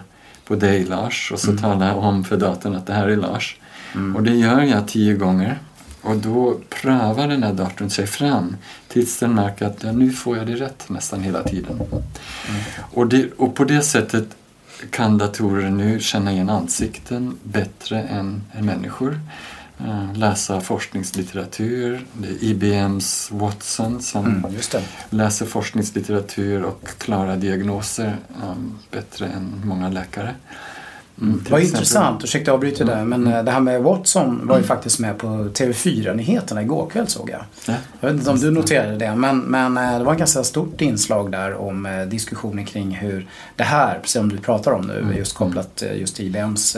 på 0.47 0.55
dig 0.55 0.85
Lars 0.85 1.31
och 1.33 1.39
så 1.39 1.51
mm. 1.51 1.63
talar 1.63 1.89
jag 1.89 1.99
om 1.99 2.25
för 2.25 2.37
datorn 2.37 2.75
att 2.75 2.87
det 2.87 2.93
här 2.93 3.09
är 3.09 3.17
Lars. 3.17 3.57
Mm. 3.95 4.17
Och 4.17 4.23
det 4.23 4.35
gör 4.35 4.61
jag 4.63 4.89
tio 4.89 5.15
gånger 5.15 5.59
och 6.05 6.17
då 6.17 6.61
prövar 6.69 7.29
den 7.29 7.43
här 7.43 7.53
datorn 7.53 7.91
sig 7.91 8.07
fram 8.07 8.57
tills 8.89 9.19
den 9.19 9.35
märker 9.35 9.67
att 9.67 9.83
ja, 9.83 9.93
nu 9.93 10.11
får 10.11 10.37
jag 10.37 10.47
det 10.47 10.55
rätt 10.55 10.89
nästan 10.89 11.23
hela 11.23 11.43
tiden. 11.43 11.73
Mm. 11.73 12.63
Och, 12.93 13.07
det, 13.07 13.31
och 13.37 13.55
på 13.55 13.65
det 13.65 13.83
sättet 13.83 14.25
kan 14.91 15.19
datorer 15.19 15.71
nu 15.71 16.01
känna 16.01 16.33
igen 16.33 16.51
ansikten 16.51 17.39
bättre 17.43 18.03
än, 18.03 18.43
än 18.53 18.67
människor. 18.67 19.21
Uh, 19.81 20.15
läsa 20.15 20.61
forskningslitteratur. 20.61 22.07
Det 22.13 22.29
är 22.29 22.45
IBMs 22.45 23.29
Watson 23.33 24.03
som 24.03 24.27
mm, 24.27 24.53
läser 25.11 25.47
forskningslitteratur 25.47 26.63
och 26.63 26.89
klarar 26.99 27.37
diagnoser 27.37 28.17
um, 28.43 28.79
bättre 28.91 29.27
än 29.27 29.63
många 29.65 29.89
läkare. 29.89 30.35
Mm, 31.21 31.45
Vad 31.51 31.63
intressant, 31.63 32.25
ursäkta 32.25 32.51
jag 32.51 32.55
avbryter 32.55 32.85
där, 32.85 33.05
men 33.05 33.27
mm. 33.27 33.45
det 33.45 33.51
här 33.51 33.61
med 33.61 33.83
Watson 33.83 34.47
var 34.47 34.55
ju 34.55 34.59
mm. 34.59 34.69
faktiskt 34.69 34.99
med 34.99 35.19
på 35.19 35.27
TV4-nyheterna 35.27 36.63
igår 36.63 36.91
kväll 36.91 37.09
såg 37.09 37.31
jag. 37.31 37.41
Ja. 37.67 37.75
Jag 38.01 38.09
vet 38.09 38.19
inte 38.19 38.31
om 38.31 38.41
du 38.41 38.51
noterade 38.51 38.97
det, 38.97 39.15
men, 39.15 39.39
men 39.39 39.77
eh, 39.77 39.99
det 39.99 40.05
var 40.05 40.13
ett 40.13 40.19
ganska 40.19 40.45
stort 40.45 40.81
inslag 40.81 41.33
där 41.33 41.55
om 41.55 41.87
eh, 41.87 42.03
diskussioner 42.03 42.63
kring 42.63 42.95
hur 42.95 43.27
det 43.57 43.63
här, 43.63 43.99
precis 43.99 44.13
som 44.13 44.29
du 44.29 44.39
pratar 44.39 44.73
om 44.73 44.87
nu, 44.87 44.99
mm. 44.99 45.17
just 45.17 45.35
kopplat 45.35 45.83
just 45.95 46.17
till 46.17 46.27
IBMs 46.27 46.77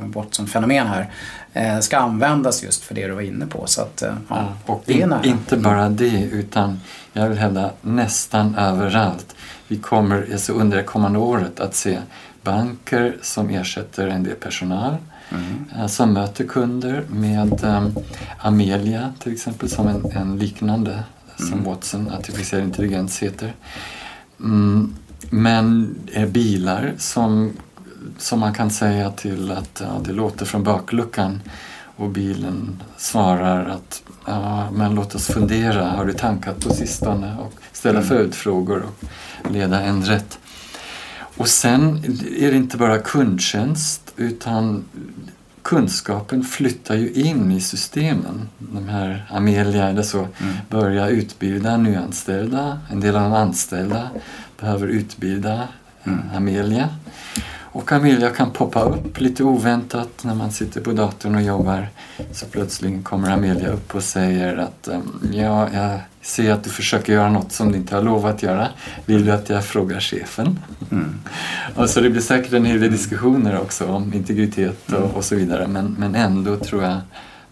Watson-fenomen 0.00 0.86
här, 0.86 1.10
ska 1.80 1.96
användas 1.96 2.64
just 2.64 2.84
för 2.84 2.94
det 2.94 3.06
du 3.06 3.12
var 3.12 3.22
inne 3.22 3.46
på. 3.46 3.66
Så 3.66 3.82
att, 3.82 4.02
ja, 4.28 4.52
och 4.66 4.82
det 4.86 5.02
är 5.02 5.06
nära. 5.06 5.24
Inte 5.24 5.56
bara 5.56 5.88
det, 5.88 6.28
utan 6.32 6.80
jag 7.12 7.28
vill 7.28 7.38
hävda 7.38 7.70
nästan 7.80 8.54
överallt. 8.54 9.34
Vi 9.68 9.76
kommer 9.76 10.28
alltså 10.32 10.52
under 10.52 10.76
det 10.76 10.82
kommande 10.82 11.18
året 11.18 11.60
att 11.60 11.74
se 11.74 11.98
banker 12.44 13.16
som 13.22 13.50
ersätter 13.50 14.08
en 14.08 14.22
del 14.22 14.34
personal. 14.34 14.96
Mm. 15.30 15.88
Som 15.88 16.12
möter 16.12 16.44
kunder 16.44 17.04
med 17.10 17.64
um, 17.64 17.94
Amelia 18.38 19.12
till 19.18 19.32
exempel 19.32 19.68
som 19.68 19.88
en, 19.88 20.12
en 20.12 20.38
liknande 20.38 21.04
som 21.36 21.52
mm. 21.52 21.64
Watson, 21.64 22.10
artificiell 22.10 22.62
intelligens 22.62 23.22
heter. 23.22 23.54
Mm, 24.40 24.94
men 25.30 25.94
är 26.12 26.26
bilar 26.26 26.94
som, 26.98 27.52
som 28.18 28.40
man 28.40 28.54
kan 28.54 28.70
säga 28.70 29.10
till 29.10 29.50
att 29.50 29.82
ja, 29.84 30.00
det 30.04 30.12
låter 30.12 30.46
från 30.46 30.62
bakluckan 30.62 31.40
och 31.96 32.10
bilen 32.10 32.82
svarar 32.96 33.66
att 33.66 34.02
ja, 34.26 34.70
men 34.70 34.94
låt 34.94 35.14
oss 35.14 35.26
fundera, 35.26 35.84
har 35.84 36.04
du 36.04 36.12
tankat 36.12 36.64
på 36.64 36.74
sistone? 36.74 37.36
Och 37.38 37.54
ställa 37.72 37.98
mm. 37.98 38.08
följdfrågor 38.08 38.82
och 38.82 39.50
leda 39.50 39.80
en 39.80 40.02
rätt. 40.02 40.38
Och 41.36 41.48
sen 41.48 42.04
är 42.38 42.50
det 42.50 42.56
inte 42.56 42.76
bara 42.76 42.98
kundtjänst 42.98 44.12
utan 44.16 44.84
kunskapen 45.62 46.44
flyttar 46.44 46.94
ju 46.94 47.12
in 47.12 47.52
i 47.52 47.60
systemen. 47.60 48.48
De 48.58 48.88
här 48.88 49.26
Amelia 49.30 49.88
eller 49.88 50.02
så 50.02 50.18
mm. 50.18 50.54
börjar 50.70 51.08
utbilda 51.08 51.76
nyanställda. 51.76 52.78
En 52.90 53.00
del 53.00 53.16
av 53.16 53.22
de 53.22 53.32
anställda 53.32 54.10
behöver 54.60 54.86
utbilda 54.86 55.68
mm. 56.04 56.20
Amelia. 56.34 56.88
Och 57.74 57.92
Amelia 57.92 58.30
kan 58.30 58.50
poppa 58.50 58.82
upp 58.82 59.20
lite 59.20 59.44
oväntat 59.44 60.08
när 60.24 60.34
man 60.34 60.52
sitter 60.52 60.80
på 60.80 60.92
datorn 60.92 61.34
och 61.34 61.42
jobbar. 61.42 61.88
Så 62.32 62.46
plötsligt 62.46 63.04
kommer 63.04 63.30
Amelia 63.30 63.68
upp 63.68 63.94
och 63.94 64.02
säger 64.02 64.56
att 64.56 64.88
um, 64.88 65.30
ja, 65.32 65.68
jag 65.72 65.98
ser 66.22 66.52
att 66.52 66.64
du 66.64 66.70
försöker 66.70 67.12
göra 67.12 67.30
något 67.30 67.52
som 67.52 67.72
du 67.72 67.78
inte 67.78 67.94
har 67.94 68.02
lovat 68.02 68.42
göra. 68.42 68.68
Vill 69.06 69.24
du 69.24 69.32
att 69.32 69.48
jag 69.48 69.64
frågar 69.64 70.00
chefen? 70.00 70.58
Mm. 70.90 71.20
Och 71.74 71.90
så 71.90 72.00
det 72.00 72.10
blir 72.10 72.22
säkert 72.22 72.52
en 72.52 72.64
hel 72.64 72.80
del 72.80 72.90
diskussioner 72.90 73.60
också 73.60 73.86
om 73.86 74.14
integritet 74.14 74.92
och, 74.92 74.98
mm. 74.98 75.10
och 75.10 75.24
så 75.24 75.36
vidare. 75.36 75.66
Men, 75.66 75.96
men 75.98 76.14
ändå 76.14 76.56
tror 76.56 76.82
jag 76.82 77.00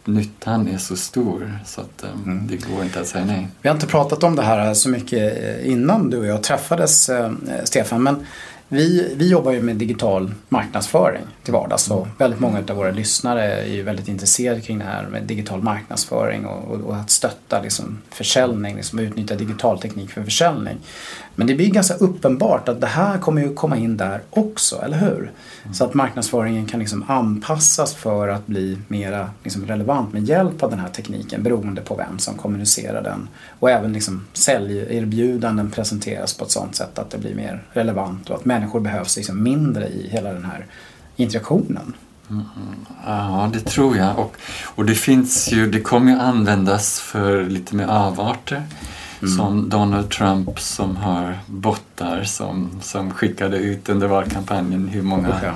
nyttan 0.04 0.68
är 0.68 0.78
så 0.78 0.96
stor 0.96 1.58
så 1.66 1.80
att 1.80 2.04
um, 2.14 2.32
mm. 2.32 2.46
det 2.46 2.56
går 2.56 2.84
inte 2.84 3.00
att 3.00 3.06
säga 3.06 3.24
nej. 3.24 3.48
Vi 3.62 3.68
har 3.68 3.76
inte 3.76 3.86
pratat 3.86 4.22
om 4.22 4.36
det 4.36 4.42
här 4.42 4.74
så 4.74 4.88
mycket 4.88 5.44
eh, 5.44 5.70
innan 5.70 6.10
du 6.10 6.18
och 6.18 6.26
jag 6.26 6.42
träffades, 6.42 7.08
eh, 7.08 7.32
Stefan. 7.64 8.02
Men 8.02 8.26
vi, 8.72 9.14
vi 9.16 9.28
jobbar 9.28 9.52
ju 9.52 9.62
med 9.62 9.76
digital 9.76 10.34
marknadsföring 10.48 11.22
till 11.42 11.52
vardags 11.52 11.90
och 11.90 12.06
väldigt 12.18 12.40
många 12.40 12.58
av 12.58 12.76
våra 12.76 12.90
lyssnare 12.90 13.42
är 13.42 13.72
ju 13.72 13.82
väldigt 13.82 14.08
intresserade 14.08 14.60
kring 14.60 14.78
det 14.78 14.84
här 14.84 15.06
med 15.06 15.22
digital 15.22 15.62
marknadsföring 15.62 16.46
och, 16.46 16.70
och, 16.70 16.80
och 16.80 16.96
att 16.96 17.10
stötta 17.10 17.62
liksom 17.62 17.98
försäljning, 18.10 18.76
liksom 18.76 18.98
utnyttja 18.98 19.34
digital 19.34 19.80
teknik 19.80 20.10
för 20.10 20.22
försäljning. 20.22 20.76
Men 21.34 21.46
det 21.46 21.54
blir 21.54 21.70
ganska 21.70 21.94
uppenbart 21.94 22.68
att 22.68 22.80
det 22.80 22.86
här 22.86 23.18
kommer 23.18 23.42
ju 23.42 23.54
komma 23.54 23.76
in 23.76 23.96
där 23.96 24.22
också, 24.30 24.82
eller 24.82 24.96
hur? 24.96 25.32
Mm. 25.62 25.74
Så 25.74 25.84
att 25.84 25.94
marknadsföringen 25.94 26.66
kan 26.66 26.80
liksom 26.80 27.04
anpassas 27.08 27.94
för 27.94 28.28
att 28.28 28.46
bli 28.46 28.78
mera 28.88 29.30
liksom 29.44 29.66
relevant 29.66 30.12
med 30.12 30.24
hjälp 30.24 30.62
av 30.62 30.70
den 30.70 30.78
här 30.78 30.88
tekniken 30.88 31.42
beroende 31.42 31.80
på 31.80 31.94
vem 31.94 32.18
som 32.18 32.34
kommunicerar 32.34 33.02
den. 33.02 33.28
Och 33.58 33.70
även 33.70 33.92
liksom 33.92 34.26
säljerbjudanden 34.32 35.70
presenteras 35.70 36.34
på 36.34 36.44
ett 36.44 36.50
sådant 36.50 36.76
sätt 36.76 36.98
att 36.98 37.10
det 37.10 37.18
blir 37.18 37.34
mer 37.34 37.62
relevant 37.72 38.30
och 38.30 38.36
att 38.36 38.44
människor 38.44 38.80
behövs 38.80 39.16
liksom 39.16 39.42
mindre 39.42 39.88
i 39.88 40.08
hela 40.08 40.32
den 40.32 40.44
här 40.44 40.66
interaktionen. 41.16 41.94
Mm, 42.30 42.44
ja, 43.06 43.50
det 43.52 43.60
tror 43.60 43.96
jag. 43.96 44.18
Och, 44.18 44.36
och 44.74 44.84
det 44.84 44.94
finns 44.94 45.52
ju, 45.52 45.70
det 45.70 45.80
kommer 45.80 46.12
ju 46.12 46.18
användas 46.18 47.00
för 47.00 47.44
lite 47.44 47.76
mer 47.76 47.86
avarter. 47.86 48.62
Mm. 49.22 49.34
Som 49.34 49.68
Donald 49.68 50.10
Trump 50.10 50.60
som 50.60 50.96
har 50.96 51.38
bottar 51.46 52.24
som, 52.24 52.70
som 52.80 53.10
skickade 53.10 53.56
ut 53.56 53.88
under 53.88 54.08
valkampanjen 54.08 54.88
hur 54.88 55.02
många 55.02 55.28
okay. 55.28 55.50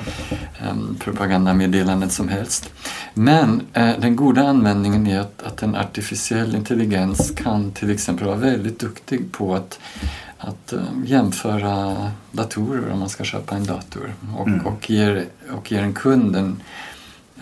um, 0.70 0.96
propagandameddelanden 1.00 2.10
som 2.10 2.28
helst. 2.28 2.72
Men 3.14 3.60
uh, 3.78 4.00
den 4.00 4.16
goda 4.16 4.48
användningen 4.48 5.06
är 5.06 5.20
att, 5.20 5.42
att 5.42 5.62
en 5.62 5.74
artificiell 5.74 6.54
intelligens 6.54 7.30
kan 7.30 7.70
till 7.70 7.90
exempel 7.90 8.26
vara 8.26 8.36
väldigt 8.36 8.78
duktig 8.78 9.32
på 9.32 9.54
att 9.54 9.78
att 10.38 10.72
um, 10.72 11.04
jämföra 11.06 11.96
datorer 12.32 12.92
om 12.92 12.98
man 12.98 13.08
ska 13.08 13.24
köpa 13.24 13.56
en 13.56 13.64
dator 13.64 14.14
och, 14.36 14.48
mm. 14.48 14.66
och, 14.66 14.90
ger, 14.90 15.24
och 15.52 15.72
ger 15.72 15.82
en 15.82 15.92
kund 15.92 16.36
en, 16.36 16.62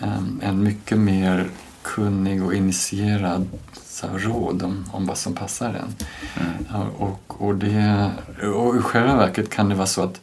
um, 0.01 0.41
en 0.43 0.63
mycket 0.63 0.97
mer 0.97 1.47
kunnig 1.85 2.43
och 2.43 2.53
initierad 2.53 3.49
så 3.73 4.07
råd 4.17 4.63
om, 4.63 4.85
om 4.91 5.05
vad 5.05 5.17
som 5.17 5.35
passar 5.35 5.69
en. 5.69 5.95
Mm. 6.39 6.65
Och, 6.89 7.41
och, 7.41 7.55
det, 7.55 8.11
och 8.55 8.77
i 8.77 8.79
själva 8.79 9.15
verket 9.15 9.49
kan 9.49 9.69
det 9.69 9.75
vara 9.75 9.87
så 9.87 10.01
att, 10.01 10.21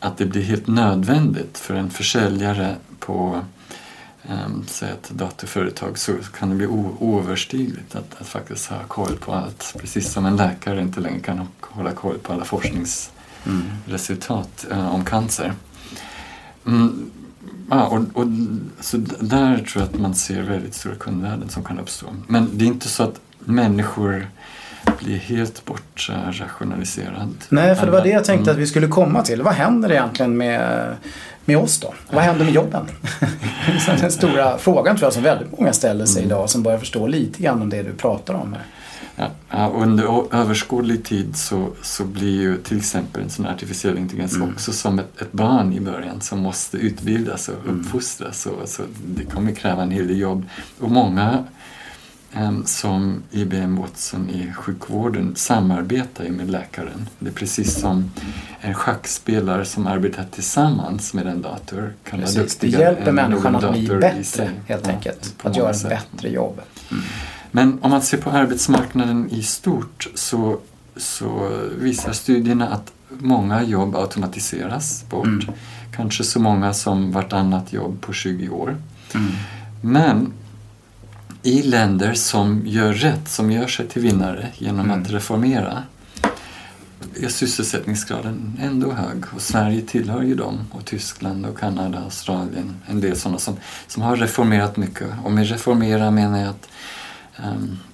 att 0.00 0.18
det 0.18 0.26
blir 0.26 0.42
helt 0.42 0.66
nödvändigt 0.66 1.58
för 1.58 1.74
en 1.74 1.90
försäljare 1.90 2.76
på 2.98 3.40
um, 4.28 4.64
säg 4.66 4.90
ett 4.90 5.10
datorföretag 5.10 5.98
så 5.98 6.12
kan 6.38 6.48
det 6.48 6.54
bli 6.54 6.66
oöverstigligt 6.66 7.94
att, 7.94 8.20
att 8.20 8.26
faktiskt 8.26 8.66
ha 8.66 8.78
koll 8.88 9.16
på 9.16 9.34
allt. 9.34 9.74
Precis 9.78 10.12
som 10.12 10.26
en 10.26 10.36
läkare 10.36 10.80
inte 10.80 11.00
längre 11.00 11.20
kan 11.20 11.48
hålla 11.60 11.92
koll 11.92 12.18
på 12.18 12.32
alla 12.32 12.44
forskningsresultat 12.44 14.66
mm. 14.70 14.78
uh, 14.78 14.94
om 14.94 15.04
cancer. 15.04 15.52
Mm, 16.66 17.10
Ja, 17.70 17.86
och, 17.86 18.22
och, 18.22 18.26
så 18.80 18.96
där 19.20 19.56
tror 19.56 19.82
jag 19.82 19.82
att 19.82 19.98
man 19.98 20.14
ser 20.14 20.42
väldigt 20.42 20.74
stora 20.74 20.94
kundvärden 20.94 21.48
som 21.48 21.64
kan 21.64 21.78
uppstå. 21.78 22.06
Men 22.26 22.50
det 22.52 22.64
är 22.64 22.66
inte 22.66 22.88
så 22.88 23.02
att 23.02 23.20
människor 23.38 24.26
blir 24.98 25.18
helt 25.18 25.64
bortrationaliserade. 25.64 27.28
Nej, 27.48 27.74
för 27.74 27.86
det 27.86 27.92
var 27.92 28.02
det 28.02 28.08
jag 28.08 28.24
tänkte 28.24 28.50
mm. 28.50 28.54
att 28.54 28.62
vi 28.62 28.66
skulle 28.66 28.86
komma 28.86 29.22
till. 29.22 29.42
Vad 29.42 29.54
händer 29.54 29.92
egentligen 29.92 30.36
med, 30.36 30.96
med 31.44 31.56
oss 31.56 31.80
då? 31.80 31.94
Vad 32.10 32.22
händer 32.24 32.44
med 32.44 32.54
jobben? 32.54 32.86
Den 34.00 34.10
stora 34.10 34.58
frågan 34.58 34.96
tror 34.96 35.06
jag 35.06 35.12
som 35.12 35.22
väldigt 35.22 35.58
många 35.58 35.72
ställer 35.72 36.06
sig 36.06 36.22
mm. 36.22 36.30
idag 36.30 36.50
som 36.50 36.62
börjar 36.62 36.78
förstå 36.78 37.06
lite 37.06 37.42
grann 37.42 37.62
om 37.62 37.70
det 37.70 37.82
du 37.82 37.92
pratar 37.92 38.34
om 38.34 38.52
här. 38.52 38.62
Ja, 39.50 39.72
under 39.74 40.34
överskådlig 40.34 41.04
tid 41.04 41.36
så, 41.36 41.68
så 41.82 42.04
blir 42.04 42.40
ju 42.40 42.56
till 42.56 42.78
exempel 42.78 43.22
en 43.22 43.30
sån 43.30 43.46
artificiell 43.46 43.98
intelligens 43.98 44.34
mm. 44.34 44.48
också 44.48 44.72
som 44.72 44.98
ett, 44.98 45.22
ett, 45.22 45.32
barn 45.32 45.72
i 45.72 45.80
början 45.80 46.20
som 46.20 46.38
måste 46.38 46.76
utbildas 46.76 47.48
och 47.48 47.64
mm. 47.64 47.80
uppfostras. 47.80 48.46
Och, 48.46 48.68
så 48.68 48.82
det 49.06 49.24
kommer 49.24 49.52
kräva 49.52 49.82
en 49.82 49.90
hel 49.90 50.08
del 50.08 50.18
jobb. 50.18 50.44
Och 50.78 50.90
många 50.90 51.44
um, 52.36 52.66
som 52.66 53.22
IBM 53.30 53.76
Watson 53.76 54.30
i 54.30 54.52
sjukvården 54.52 55.36
samarbetar 55.36 56.24
ju 56.24 56.30
med 56.30 56.50
läkaren. 56.50 57.08
Det 57.18 57.28
är 57.28 57.34
precis 57.34 57.80
som 57.80 58.10
en 58.60 58.74
schackspelare 58.74 59.64
som 59.64 59.86
arbetar 59.86 60.24
tillsammans 60.30 61.14
med 61.14 61.26
en 61.26 61.42
dator 61.42 61.92
kan 62.04 62.20
precis. 62.20 62.36
vara 62.36 62.44
duktigare 62.44 62.84
Det 62.84 62.90
hjälper 62.90 63.12
människan 63.12 63.56
att 63.56 63.72
bli 63.72 63.88
bättre 63.88 64.50
helt 64.66 64.88
enkelt. 64.88 65.34
Ja, 65.42 65.50
att 65.50 65.56
göra 65.56 65.70
ett 65.70 65.88
bättre 65.88 66.28
jobb. 66.28 66.60
Mm. 66.90 67.02
Men 67.54 67.78
om 67.82 67.90
man 67.90 68.02
ser 68.02 68.18
på 68.18 68.30
arbetsmarknaden 68.30 69.30
i 69.30 69.42
stort 69.42 70.08
så, 70.14 70.58
så 70.96 71.50
visar 71.78 72.12
studierna 72.12 72.68
att 72.68 72.92
många 73.08 73.62
jobb 73.62 73.96
automatiseras 73.96 75.04
bort. 75.10 75.26
Mm. 75.26 75.54
Kanske 75.96 76.24
så 76.24 76.40
många 76.40 76.74
som 76.74 77.12
vartannat 77.12 77.72
jobb 77.72 78.00
på 78.00 78.12
20 78.12 78.48
år. 78.48 78.76
Mm. 79.14 79.32
Men 79.80 80.32
i 81.42 81.62
länder 81.62 82.14
som 82.14 82.62
gör 82.66 82.92
rätt, 82.92 83.28
som 83.28 83.50
gör 83.50 83.66
sig 83.66 83.88
till 83.88 84.02
vinnare 84.02 84.48
genom 84.58 84.90
mm. 84.90 85.02
att 85.02 85.10
reformera 85.10 85.82
är 87.20 87.28
sysselsättningsgraden 87.28 88.58
ändå 88.60 88.92
hög 88.92 89.24
och 89.34 89.42
Sverige 89.42 89.82
tillhör 89.82 90.22
ju 90.22 90.34
dem 90.34 90.58
och 90.70 90.84
Tyskland 90.84 91.46
och 91.46 91.58
Kanada, 91.58 91.98
Australien, 91.98 92.76
en 92.86 93.00
del 93.00 93.16
sådana 93.16 93.38
som, 93.38 93.56
som 93.86 94.02
har 94.02 94.16
reformerat 94.16 94.76
mycket. 94.76 95.08
Och 95.24 95.32
med 95.32 95.48
reformera 95.48 96.10
menar 96.10 96.38
jag 96.38 96.48
att 96.48 96.68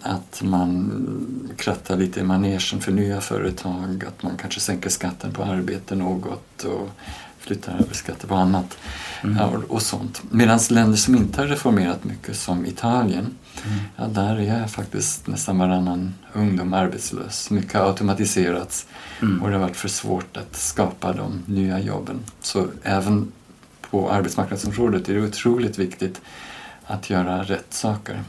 att 0.03 0.43
man 0.43 1.53
krattar 1.57 1.97
lite 1.97 2.21
i 2.21 2.23
manegen 2.23 2.81
för 2.81 2.93
nya 2.93 3.21
företag, 3.21 4.05
att 4.09 4.23
man 4.23 4.37
kanske 4.37 4.61
sänker 4.61 4.91
skatten 4.91 5.33
på 5.33 5.43
arbete 5.43 5.95
något 5.95 6.65
och 6.65 6.91
flyttar 7.39 7.73
över 7.73 7.95
skatter 7.95 8.29
på 8.29 8.35
annat 8.35 8.79
mm. 9.25 9.39
och, 9.39 9.65
och, 9.71 9.83
sånt. 9.83 10.23
Medan 10.31 10.59
länder 10.71 10.97
som 10.97 11.17
inte 11.17 11.41
har 11.41 11.49
reformerat 11.49 12.05
mycket, 12.05 12.37
som 12.37 12.67
Italien, 12.67 13.35
mm. 13.67 13.79
ja, 13.97 14.07
där 14.07 14.41
är 14.41 14.67
faktiskt 14.67 15.27
nästan 15.27 15.59
varannan 15.59 16.15
ungdom 16.33 16.73
arbetslös. 16.73 17.51
Mycket 17.51 17.73
har 17.73 17.87
automatiserats 17.87 18.87
mm. 19.23 19.43
och 19.43 19.49
det 19.49 19.55
har 19.55 19.63
varit 19.63 19.77
för 19.77 19.89
svårt 19.89 20.37
att 20.37 20.57
skapa 20.57 21.13
de 21.13 21.43
nya 21.47 21.81
jobben. 21.81 22.21
Så 22.41 22.67
även 22.83 23.33
på 23.91 24.11
arbetsmarknadsområdet 24.11 25.09
är 25.09 25.15
det 25.15 25.23
otroligt 25.23 25.79
viktigt 25.79 26.21
att 26.87 27.11
göra 27.11 27.43
rätt 27.43 27.75
saker. 27.75 28.23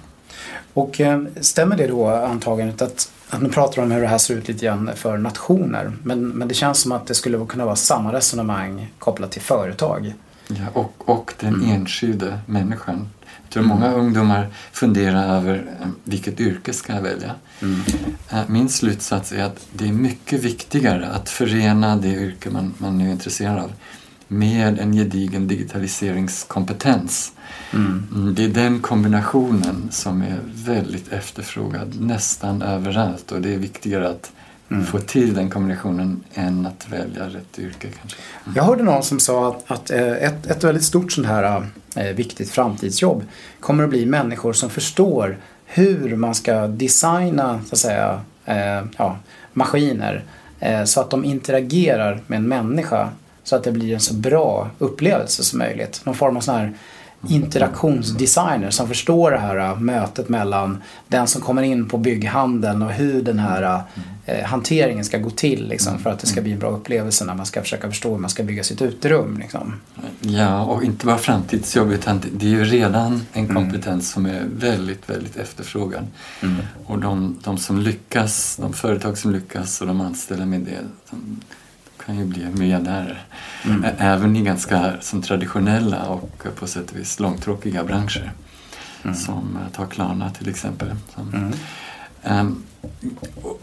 Och 0.74 1.02
eh, 1.02 1.22
stämmer 1.42 1.78
det 1.78 1.88
då 1.88 2.08
antagandet 2.08 2.82
att, 2.82 3.12
att 3.30 3.42
nu 3.42 3.50
pratar 3.50 3.82
om 3.82 3.92
hur 3.92 4.02
det 4.02 4.08
här 4.08 4.18
ser 4.18 4.34
ut 4.34 4.48
lite 4.48 4.66
grann 4.66 4.92
för 4.96 5.18
nationer 5.18 5.92
men, 6.04 6.30
men 6.30 6.48
det 6.48 6.54
känns 6.54 6.82
som 6.82 6.92
att 6.92 7.08
det 7.08 7.14
skulle 7.14 7.46
kunna 7.46 7.66
vara 7.66 7.76
samma 7.76 8.14
resonemang 8.14 8.94
kopplat 9.00 9.32
till 9.32 9.42
företag. 9.42 10.14
Ja, 10.48 10.66
och, 10.74 11.10
och 11.10 11.34
den 11.40 11.54
mm. 11.54 11.70
enskilde 11.70 12.40
människan. 12.46 13.10
Jag 13.44 13.54
tror 13.54 13.64
många 13.64 13.88
mm. 13.88 14.00
ungdomar 14.00 14.48
funderar 14.72 15.38
över 15.38 15.56
eh, 15.82 15.88
vilket 16.04 16.40
yrke 16.40 16.74
ska 16.74 16.94
jag 16.94 17.02
välja. 17.02 17.36
Mm. 17.62 17.80
Eh, 18.30 18.42
min 18.48 18.70
slutsats 18.70 19.32
är 19.32 19.44
att 19.44 19.68
det 19.74 19.88
är 19.88 19.94
mycket 19.94 20.44
viktigare 20.44 21.08
att 21.08 21.30
förena 21.30 21.96
det 21.96 22.08
yrke 22.08 22.50
man, 22.50 22.74
man 22.78 23.02
är 23.02 23.12
intresserad 23.12 23.58
av 23.58 23.72
med 24.32 24.80
en 24.80 24.94
gedigen 24.94 25.48
digitaliseringskompetens. 25.48 27.32
Mm. 27.74 28.34
Det 28.36 28.44
är 28.44 28.50
den 28.50 28.80
kombinationen 28.80 29.88
som 29.92 30.22
är 30.22 30.40
väldigt 30.46 31.14
efterfrågad 31.14 32.02
nästan 32.02 32.62
överallt 32.62 33.32
och 33.32 33.42
det 33.42 33.54
är 33.54 33.58
viktigare 33.58 34.10
att 34.10 34.32
mm. 34.72 34.86
få 34.86 35.00
till 35.00 35.34
den 35.34 35.50
kombinationen 35.50 36.24
än 36.34 36.66
att 36.66 36.88
välja 36.90 37.26
rätt 37.26 37.60
yrke 37.60 37.88
kanske. 38.00 38.18
Mm. 38.44 38.56
Jag 38.56 38.64
hörde 38.64 38.84
någon 38.84 39.04
som 39.04 39.20
sa 39.20 39.50
att, 39.50 39.72
att 39.72 39.92
eh, 39.92 40.12
ett, 40.12 40.48
ett 40.48 40.64
väldigt 40.64 40.84
stort 40.84 41.12
sånt 41.12 41.28
här 41.28 41.64
eh, 41.96 42.16
viktigt 42.16 42.52
framtidsjobb 42.52 43.24
kommer 43.60 43.84
att 43.84 43.90
bli 43.90 44.06
människor 44.06 44.54
som 44.54 44.70
förstår 44.70 45.38
hur 45.66 46.16
man 46.16 46.36
ska 46.36 46.68
designa 46.68 47.62
så 47.66 47.76
att 47.76 47.80
säga, 47.80 48.22
eh, 48.46 48.86
ja, 48.98 49.18
maskiner 49.54 50.24
eh, 50.60 50.84
så 50.84 51.02
att 51.02 51.10
de 51.10 51.26
interagerar 51.26 52.22
med 52.28 52.38
en 52.38 52.48
människa 52.48 53.10
så 53.50 53.56
att 53.56 53.64
det 53.64 53.72
blir 53.72 53.94
en 53.94 54.00
så 54.00 54.14
bra 54.14 54.70
upplevelse 54.80 55.44
som 55.44 55.60
möjligt. 55.60 56.02
Någon 56.04 56.16
form 56.16 56.38
av 56.38 56.42
sån 56.42 56.56
här 56.56 56.74
interaktionsdesigner 57.28 58.70
som 58.70 58.88
förstår 58.88 59.32
det 59.32 59.38
här 59.38 59.58
äh, 59.58 59.80
mötet 59.80 60.30
mellan 60.30 60.84
den 61.08 61.28
som 61.28 61.42
kommer 61.42 61.64
in 61.64 61.90
på 61.90 61.98
bygghandeln 61.98 62.82
och 62.82 62.92
hur 62.92 63.22
den 63.22 63.40
här 63.40 63.82
äh, 64.26 64.46
hanteringen 64.46 65.06
ska 65.06 65.18
gå 65.18 65.30
till 65.30 65.68
liksom, 65.68 66.00
för 66.00 66.10
att 66.10 66.20
det 66.20 66.28
ska 66.28 66.42
bli 66.42 66.52
en 66.52 66.60
bra 66.60 66.70
upplevelse 66.70 67.26
när 67.26 67.36
man 67.36 67.46
ska 67.46 67.62
försöka 67.62 67.90
förstå 67.90 68.12
hur 68.12 68.18
man 68.18 68.30
ska 68.30 68.44
bygga 68.44 68.64
sitt 68.64 68.82
uterum. 68.82 69.38
Liksom. 69.38 69.74
Ja, 70.22 70.62
och 70.62 70.84
inte 70.84 71.06
bara 71.06 71.18
framtidsjobb 71.18 71.92
utan 71.92 72.22
det 72.34 72.46
är 72.46 72.50
ju 72.50 72.64
redan 72.64 73.22
en 73.34 73.46
mm. 73.46 73.56
kompetens 73.56 73.86
mm. 73.88 74.02
som 74.02 74.26
är 74.26 74.46
väldigt, 74.72 75.10
väldigt 75.10 75.38
efterfrågad. 75.38 76.08
Mm. 76.42 76.56
Och 76.86 77.00
de, 77.00 77.38
de 77.44 77.58
som 77.58 77.80
lyckas, 77.80 78.58
de 78.62 78.74
företag 78.74 79.18
som 79.18 79.32
lyckas 79.32 79.82
och 79.82 79.88
de 79.88 80.02
anställda 80.02 80.46
med 80.46 80.62
det, 80.62 80.80
de, 81.10 81.40
kan 82.10 82.18
ju 82.20 82.26
bli 82.26 82.46
miljardärer. 82.46 83.24
Mm. 83.66 83.86
Även 83.98 84.36
i 84.36 84.42
ganska 84.42 84.94
som 85.02 85.22
traditionella 85.22 86.06
och 86.06 86.48
på 86.56 86.68
sätt 86.68 86.92
och 86.92 86.98
vis 86.98 87.20
långtråkiga 87.20 87.84
branscher. 87.84 88.32
Mm. 89.04 89.16
Som 89.16 89.58
eh, 89.62 89.72
ta 89.72 89.86
Klarna 89.86 90.30
till 90.30 90.50
exempel. 90.50 90.96
Mm. 91.18 91.54
Um, 92.24 92.64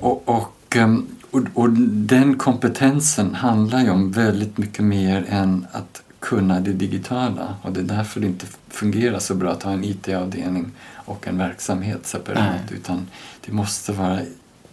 och, 0.00 0.29
och, 0.29 0.76
um, 0.76 1.07
och, 1.31 1.43
och, 1.55 1.71
den 1.91 2.38
kompetensen 2.38 3.35
handlar 3.35 3.81
ju 3.81 3.91
om 3.91 4.12
väldigt 4.12 4.59
mycket 4.59 4.85
mer 4.85 5.25
än 5.29 5.67
att 5.73 6.03
kunna 6.21 6.61
det 6.61 6.73
digitala. 6.73 7.55
Och 7.62 7.73
det 7.73 7.81
är 7.81 7.85
därför 7.85 8.21
det 8.21 8.26
inte 8.26 8.47
fungerar 8.69 9.19
så 9.19 9.35
bra 9.35 9.50
att 9.53 9.62
ha 9.62 9.73
en 9.73 9.85
IT-avdelning 9.85 10.73
och 10.95 11.29
en 11.29 11.38
verksamhet 11.38 12.07
separat. 12.07 12.73
Utan 12.73 13.07
det 13.47 13.53
måste 13.53 13.93
vara 13.93 14.21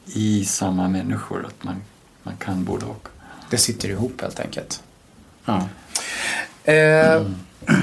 i 0.05 0.45
samma 0.45 0.89
människor, 0.89 1.45
att 1.45 1.63
man, 1.63 1.75
man 2.23 2.35
kan 2.37 2.63
både 2.63 2.85
och. 2.85 3.12
Det 3.53 3.57
sitter 3.57 3.89
ihop 3.89 4.21
helt 4.21 4.39
enkelt. 4.39 4.83
Ja. 5.45 5.67
Eh, 6.63 7.13
mm. 7.13 7.35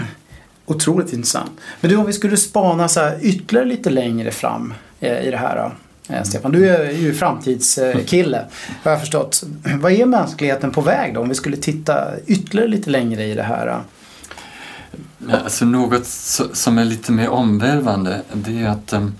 Otroligt 0.66 1.12
intressant. 1.12 1.50
Men 1.80 1.90
du, 1.90 1.96
om 1.96 2.06
vi 2.06 2.12
skulle 2.12 2.36
spana 2.36 2.88
så 2.88 3.00
här 3.00 3.18
ytterligare 3.20 3.66
lite 3.66 3.90
längre 3.90 4.30
fram 4.30 4.74
eh, 5.00 5.26
i 5.26 5.30
det 5.30 5.36
här. 5.36 5.56
Då. 5.56 6.14
Eh, 6.14 6.22
Stefan, 6.22 6.52
du 6.52 6.68
är 6.68 6.90
ju 6.90 7.14
framtidskille 7.14 8.46
har 8.82 8.90
jag 8.90 9.00
förstått. 9.00 9.42
Vad 9.80 9.92
är 9.92 10.06
mänskligheten 10.06 10.70
på 10.70 10.80
väg 10.80 11.14
då 11.14 11.20
om 11.20 11.28
vi 11.28 11.34
skulle 11.34 11.56
titta 11.56 12.20
ytterligare 12.26 12.68
lite 12.68 12.90
längre 12.90 13.24
i 13.24 13.34
det 13.34 13.42
här? 13.42 13.66
Ja, 15.28 15.36
alltså 15.44 15.64
något 15.64 16.06
som 16.52 16.78
är 16.78 16.84
lite 16.84 17.12
mer 17.12 17.28
omvälvande 17.28 18.22
det 18.32 18.60
är 18.60 18.68
att, 18.68 18.92
um, 18.92 19.14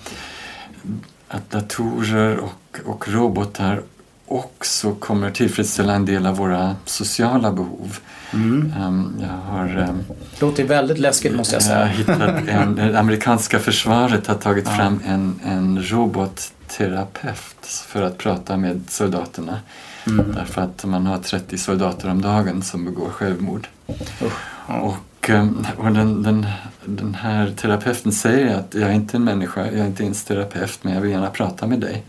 att 1.28 1.50
datorer 1.50 2.36
och, 2.36 2.78
och 2.84 3.08
robotar 3.08 3.82
också 4.30 4.94
kommer 4.94 5.30
tillfredsställa 5.30 5.94
en 5.94 6.04
del 6.04 6.26
av 6.26 6.36
våra 6.36 6.76
sociala 6.84 7.52
behov. 7.52 7.98
Mm. 8.32 8.74
Um, 8.80 9.20
jag 9.20 9.52
har, 9.52 9.76
um, 9.88 10.04
det 10.08 10.40
låter 10.40 10.64
väldigt 10.64 10.98
läskigt 10.98 11.36
måste 11.36 11.54
jag 11.54 11.62
säga. 11.62 11.80
Jag 11.80 11.88
hittat 11.88 12.48
en, 12.48 12.74
det 12.74 12.98
amerikanska 12.98 13.58
försvaret 13.58 14.26
har 14.26 14.34
tagit 14.34 14.64
ja. 14.66 14.76
fram 14.76 15.00
en, 15.06 15.40
en 15.44 15.82
robotterapeut 15.82 17.66
för 17.86 18.02
att 18.02 18.18
prata 18.18 18.56
med 18.56 18.80
soldaterna. 18.88 19.60
Mm. 20.06 20.32
Därför 20.32 20.62
att 20.62 20.84
man 20.84 21.06
har 21.06 21.18
30 21.18 21.58
soldater 21.58 22.10
om 22.10 22.22
dagen 22.22 22.62
som 22.62 22.84
begår 22.84 23.08
självmord. 23.08 23.68
Ja. 23.86 24.74
Och, 24.80 25.30
um, 25.30 25.66
och 25.76 25.92
den, 25.92 26.22
den, 26.22 26.46
den 26.84 27.14
här 27.14 27.50
terapeuten 27.56 28.12
säger 28.12 28.56
att 28.56 28.74
jag 28.74 28.90
är 28.90 28.94
inte 28.94 29.16
en 29.16 29.24
människa, 29.24 29.66
jag 29.66 29.78
är 29.78 29.86
inte 29.86 30.02
ens 30.02 30.24
terapeut 30.24 30.78
men 30.82 30.94
jag 30.94 31.00
vill 31.00 31.10
gärna 31.10 31.30
prata 31.30 31.66
med 31.66 31.80
dig. 31.80 32.04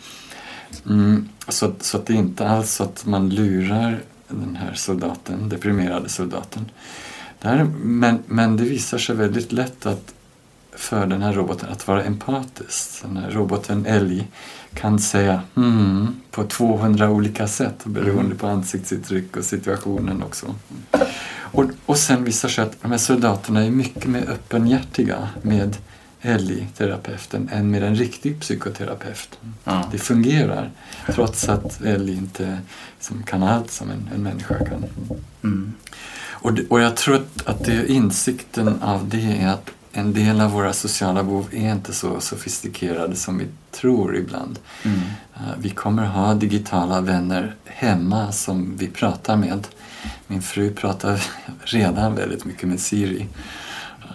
Mm, 0.86 1.29
så, 1.47 1.73
så 1.79 1.97
att 1.97 2.05
det 2.05 2.13
är 2.13 2.17
inte 2.17 2.49
alls 2.49 2.71
så 2.71 2.84
att 2.84 3.05
man 3.05 3.29
lurar 3.29 3.99
den 4.27 4.55
här 4.55 4.73
soldaten, 4.73 5.49
deprimerade 5.49 6.10
soldaten. 6.10 6.65
Där, 7.41 7.63
men, 7.84 8.19
men 8.25 8.57
det 8.57 8.63
visar 8.63 8.97
sig 8.97 9.15
väldigt 9.15 9.51
lätt 9.51 9.86
att 9.86 10.13
för 10.75 11.05
den 11.05 11.21
här 11.21 11.34
roboten 11.34 11.69
att 11.69 11.88
vara 11.88 12.03
empatisk. 12.03 13.01
Den 13.03 13.17
här 13.17 13.31
roboten 13.31 13.86
Älg 13.86 14.27
kan 14.73 14.99
säga 14.99 15.41
hmm 15.55 16.21
på 16.31 16.43
200 16.43 17.10
olika 17.10 17.47
sätt 17.47 17.86
beroende 17.86 18.21
mm. 18.21 18.38
på 18.38 18.47
ansiktsuttryck 18.47 19.38
och 19.38 19.43
situationen 19.43 20.23
också. 20.23 20.55
Och, 21.34 21.65
och 21.86 21.97
sen 21.97 22.23
visar 22.23 22.49
sig 22.49 22.63
att 22.63 22.81
de 22.81 22.91
här 22.91 22.97
soldaterna 22.97 23.65
är 23.65 23.71
mycket 23.71 24.05
mer 24.05 24.29
öppenhjärtiga 24.29 25.29
med 25.41 25.77
LI-terapeuten 26.21 27.49
än 27.51 27.71
med 27.71 27.84
en 27.84 27.95
riktig 27.95 28.39
psykoterapeut. 28.39 29.39
Ja. 29.63 29.86
Det 29.91 29.97
fungerar 29.97 30.71
trots 31.07 31.49
att 31.49 31.79
LI 31.81 32.13
inte 32.13 32.60
som 32.99 33.23
kan 33.23 33.43
allt 33.43 33.71
som 33.71 33.89
en, 33.91 34.10
en 34.15 34.23
människa 34.23 34.65
kan. 34.65 34.86
Mm. 35.43 35.73
Och, 36.29 36.51
och 36.69 36.81
jag 36.81 36.95
tror 36.95 37.25
att 37.45 37.65
det 37.65 37.91
insikten 37.91 38.81
av 38.81 39.10
det 39.10 39.38
är 39.41 39.47
att 39.47 39.69
en 39.93 40.13
del 40.13 40.41
av 40.41 40.51
våra 40.51 40.73
sociala 40.73 41.23
behov 41.23 41.47
är 41.51 41.71
inte 41.71 41.93
så 41.93 42.19
sofistikerade 42.19 43.15
som 43.15 43.38
vi 43.38 43.47
tror 43.71 44.17
ibland. 44.17 44.60
Mm. 44.84 44.99
Uh, 44.99 45.53
vi 45.57 45.69
kommer 45.69 46.05
ha 46.05 46.34
digitala 46.34 47.01
vänner 47.01 47.55
hemma 47.65 48.31
som 48.31 48.77
vi 48.77 48.88
pratar 48.88 49.38
med. 49.38 49.67
Min 50.27 50.41
fru 50.41 50.73
pratar 50.73 51.23
redan 51.63 52.15
väldigt 52.15 52.45
mycket 52.45 52.69
med 52.69 52.79
Siri. 52.79 53.27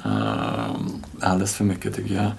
Uh, 0.06 0.76
alldeles 1.20 1.54
för 1.54 1.64
mycket 1.64 1.96
tycker 1.96 2.14
jag. 2.14 2.32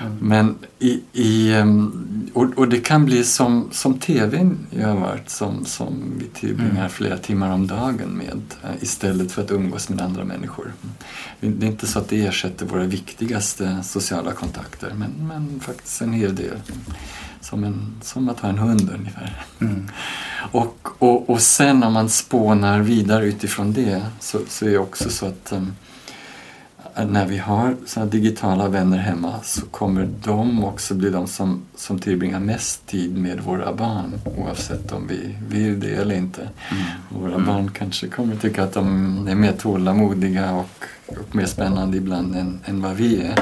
Mm. 0.00 0.18
Men 0.20 0.58
i, 0.78 1.00
i, 1.12 1.52
ehm, 1.52 2.30
och, 2.34 2.46
och, 2.56 2.68
det 2.68 2.80
kan 2.80 3.04
bli 3.04 3.24
som, 3.24 3.68
som 3.72 3.98
TVn 3.98 4.66
har 4.82 4.96
varit 4.96 5.30
som, 5.30 5.64
som 5.64 6.12
vi 6.18 6.24
tillbringar 6.24 6.76
mm. 6.76 6.88
flera 6.88 7.16
timmar 7.16 7.50
om 7.50 7.66
dagen 7.66 8.08
med 8.08 8.42
uh, 8.64 8.82
istället 8.82 9.32
för 9.32 9.42
att 9.42 9.50
umgås 9.50 9.88
med 9.88 10.00
andra 10.00 10.24
människor. 10.24 10.72
Det 11.40 11.66
är 11.66 11.70
inte 11.70 11.86
så 11.86 11.98
att 11.98 12.08
det 12.08 12.26
ersätter 12.26 12.66
våra 12.66 12.84
viktigaste 12.84 13.82
sociala 13.82 14.32
kontakter 14.32 14.92
men, 14.94 15.28
men 15.28 15.60
faktiskt 15.60 16.02
en 16.02 16.12
hel 16.12 16.34
del. 16.34 16.60
Som, 17.40 17.64
en, 17.64 17.94
som 18.02 18.28
att 18.28 18.40
ha 18.40 18.48
en 18.48 18.58
hund 18.58 18.90
ungefär. 18.98 19.44
Mm. 19.60 19.88
Och, 20.52 20.88
och, 20.98 21.30
och 21.30 21.40
sen 21.40 21.80
när 21.80 21.90
man 21.90 22.08
spånar 22.08 22.80
vidare 22.80 23.26
utifrån 23.26 23.72
det 23.72 24.02
så, 24.20 24.38
så 24.48 24.66
är 24.66 24.70
det 24.70 24.78
också 24.78 25.10
så 25.10 25.26
att 25.26 25.52
um, 25.52 25.72
när 27.04 27.26
vi 27.26 27.38
har 27.38 27.76
såna 27.86 28.06
digitala 28.06 28.68
vänner 28.68 28.98
hemma 28.98 29.34
så 29.42 29.66
kommer 29.66 30.08
de 30.24 30.64
också 30.64 30.94
bli 30.94 31.10
de 31.10 31.26
som, 31.26 31.62
som 31.76 31.98
tillbringar 31.98 32.40
mest 32.40 32.86
tid 32.86 33.18
med 33.18 33.40
våra 33.40 33.72
barn 33.72 34.20
oavsett 34.36 34.92
om 34.92 35.06
vi 35.06 35.36
vill 35.48 35.80
det 35.80 35.94
eller 35.94 36.14
inte. 36.14 36.40
Mm. 36.40 36.82
Våra 37.08 37.34
mm. 37.34 37.46
barn 37.46 37.70
kanske 37.70 38.08
kommer 38.08 38.36
tycka 38.36 38.62
att 38.62 38.72
de 38.72 39.28
är 39.28 39.34
mer 39.34 39.52
tålamodiga 39.52 40.52
och, 40.52 40.84
och 41.06 41.36
mer 41.36 41.46
spännande 41.46 41.96
ibland 41.96 42.36
än, 42.36 42.60
än 42.64 42.82
vad 42.82 42.94
vi 42.94 43.22
är. 43.22 43.38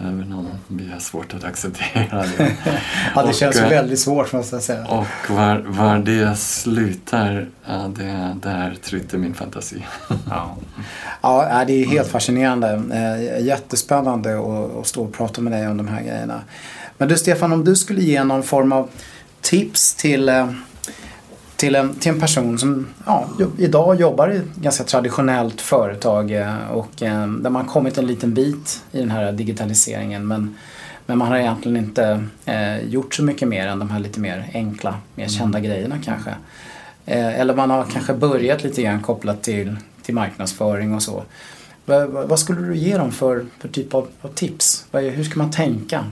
Även 0.00 0.32
om 0.32 0.48
vi 0.68 0.90
har 0.90 0.98
svårt 0.98 1.34
att 1.34 1.44
acceptera 1.44 2.24
det. 2.38 2.56
ja, 3.14 3.22
det 3.22 3.28
och, 3.28 3.34
känns 3.34 3.56
väldigt 3.56 4.00
svårt 4.00 4.32
måste 4.32 4.56
jag 4.56 4.62
säga. 4.62 4.86
Och 4.86 5.30
var, 5.30 5.64
var 5.66 5.98
det 5.98 6.36
slutar, 6.36 7.48
det, 7.96 8.36
där 8.42 8.76
tryter 8.82 9.18
min 9.18 9.34
fantasi. 9.34 9.86
ja. 10.30 10.56
ja, 11.22 11.64
det 11.66 11.82
är 11.82 11.86
helt 11.86 12.08
fascinerande. 12.08 12.82
Eh, 12.92 13.46
jättespännande 13.46 14.38
att 14.80 14.86
stå 14.86 15.04
och 15.04 15.12
prata 15.12 15.40
med 15.40 15.52
dig 15.52 15.68
om 15.68 15.76
de 15.76 15.88
här 15.88 16.02
grejerna. 16.02 16.40
Men 16.98 17.08
du 17.08 17.16
Stefan, 17.16 17.52
om 17.52 17.64
du 17.64 17.76
skulle 17.76 18.00
ge 18.00 18.24
någon 18.24 18.42
form 18.42 18.72
av 18.72 18.88
tips 19.40 19.94
till 19.94 20.28
eh, 20.28 20.50
till 21.58 21.74
en, 21.74 21.94
till 21.94 22.12
en 22.12 22.20
person 22.20 22.58
som 22.58 22.86
ja, 23.06 23.28
idag 23.58 24.00
jobbar 24.00 24.32
i 24.32 24.36
ett 24.36 24.54
ganska 24.54 24.84
traditionellt 24.84 25.60
företag 25.60 26.30
eh, 26.30 26.70
och 26.70 27.02
eh, 27.02 27.26
där 27.26 27.50
man 27.50 27.64
kommit 27.64 27.98
en 27.98 28.06
liten 28.06 28.34
bit 28.34 28.82
i 28.92 28.98
den 28.98 29.10
här 29.10 29.32
digitaliseringen 29.32 30.26
men, 30.26 30.56
men 31.06 31.18
man 31.18 31.28
har 31.28 31.38
egentligen 31.38 31.76
inte 31.76 32.24
eh, 32.44 32.78
gjort 32.78 33.14
så 33.14 33.22
mycket 33.22 33.48
mer 33.48 33.66
än 33.66 33.78
de 33.78 33.90
här 33.90 34.00
lite 34.00 34.20
mer 34.20 34.50
enkla, 34.54 34.94
mer 35.14 35.28
kända 35.28 35.58
mm. 35.58 35.70
grejerna 35.70 35.96
kanske. 36.04 36.30
Eh, 37.06 37.40
eller 37.40 37.54
man 37.54 37.70
har 37.70 37.84
kanske 37.84 38.14
börjat 38.14 38.64
lite 38.64 38.82
grann 38.82 39.02
kopplat 39.02 39.42
till, 39.42 39.76
till 40.02 40.14
marknadsföring 40.14 40.94
och 40.94 41.02
så. 41.02 41.22
vad, 41.84 42.08
vad 42.10 42.38
skulle 42.38 42.60
du 42.60 42.76
ge 42.76 42.98
dem 42.98 43.12
för, 43.12 43.46
för 43.58 43.68
typ 43.68 43.94
av, 43.94 44.08
av 44.20 44.28
tips? 44.28 44.86
hur 44.92 45.24
ska 45.24 45.38
man 45.38 45.50
tänka? 45.50 46.04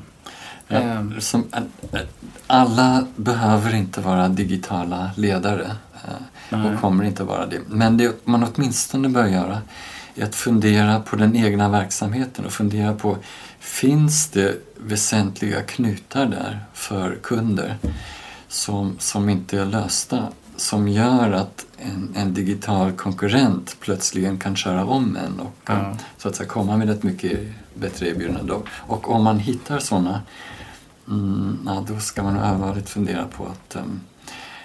Ja, 0.68 0.78
Eh, 0.78 1.18
som, 1.18 1.44
eh, 1.52 2.00
alla 2.46 3.06
behöver 3.16 3.74
inte 3.74 4.00
vara 4.00 4.28
digitala 4.28 5.10
ledare 5.16 5.76
eh, 5.94 6.10
Nej. 6.50 6.74
och 6.74 6.80
kommer 6.80 7.04
inte 7.04 7.24
vara 7.24 7.46
det. 7.46 7.60
Men 7.66 7.96
det 7.96 8.26
man 8.26 8.44
åtminstone 8.54 9.08
bör 9.08 9.26
göra 9.26 9.62
är 10.14 10.24
att 10.24 10.34
fundera 10.34 11.00
på 11.00 11.16
den 11.16 11.36
egna 11.36 11.68
verksamheten 11.68 12.44
och 12.44 12.52
fundera 12.52 12.94
på 12.94 13.16
finns 13.58 14.28
det 14.28 14.54
väsentliga 14.76 15.62
knutar 15.62 16.26
där 16.26 16.60
för 16.72 17.18
kunder 17.22 17.76
som, 18.48 18.96
som 18.98 19.28
inte 19.28 19.60
är 19.60 19.66
lösta 19.66 20.28
som 20.56 20.88
gör 20.88 21.30
att 21.32 21.66
en, 21.78 22.12
en 22.16 22.34
digital 22.34 22.92
konkurrent 22.92 23.76
plötsligen 23.80 24.38
kan 24.38 24.56
köra 24.56 24.84
om 24.84 25.16
en 25.16 25.40
och 25.40 25.70
eh, 25.70 25.92
så 26.18 26.28
att 26.28 26.36
säga, 26.36 26.48
komma 26.48 26.76
med 26.76 26.90
ett 26.90 27.02
mycket 27.02 27.40
bättre 27.74 28.08
erbjudande. 28.08 28.52
Och, 28.70 29.10
om 29.10 29.24
man 29.24 29.38
hittar 29.38 29.78
sådana 29.78 30.22
Mm, 31.08 31.58
ja, 31.66 31.84
då 31.88 32.00
ska 32.00 32.22
man 32.22 32.38
allvarligt 32.38 32.88
fundera 32.88 33.24
på 33.24 33.44
att, 33.46 33.76
um, 33.76 34.00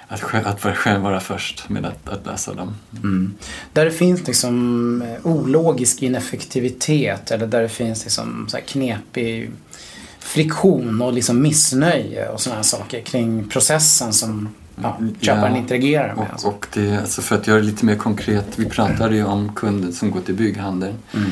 att, 0.07 0.21
själv, 0.21 0.47
att 0.47 0.63
vara- 0.63 0.75
själv 0.75 1.01
vara 1.01 1.19
först 1.19 1.69
med 1.69 1.85
att, 1.85 2.09
att 2.09 2.25
läsa 2.25 2.53
dem. 2.53 2.75
Mm. 3.03 3.33
Där 3.73 3.85
det 3.85 3.91
finns 3.91 4.27
liksom 4.27 5.01
eh, 5.01 5.27
ologisk 5.27 6.01
ineffektivitet 6.03 7.31
eller 7.31 7.47
där 7.47 7.61
det 7.61 7.69
finns 7.69 8.03
liksom 8.03 8.45
så 8.49 8.57
knepig 8.67 9.51
friktion 10.19 11.01
och 11.01 11.13
liksom 11.13 11.41
missnöje 11.41 12.29
och 12.29 12.41
sådana 12.41 12.63
saker 12.63 13.01
kring 13.01 13.49
processen 13.49 14.13
som 14.13 14.49
ja, 14.81 14.97
köparen 15.21 15.55
interagerar 15.55 16.15
med. 16.15 16.27
alltså. 16.31 16.47
Och, 16.47 16.53
och 16.53 16.67
det, 16.73 16.97
alltså 16.97 17.21
för 17.21 17.35
att 17.35 17.47
göra 17.47 17.59
det 17.59 17.65
lite 17.65 17.85
mer 17.85 17.95
konkret, 17.95 18.47
vi 18.59 18.65
pratade 18.65 19.15
ju 19.15 19.23
om 19.25 19.53
kunder 19.55 19.91
som 19.91 20.11
går 20.11 20.21
till 20.21 20.35
bygghandeln. 20.35 20.95
Mm. 21.13 21.31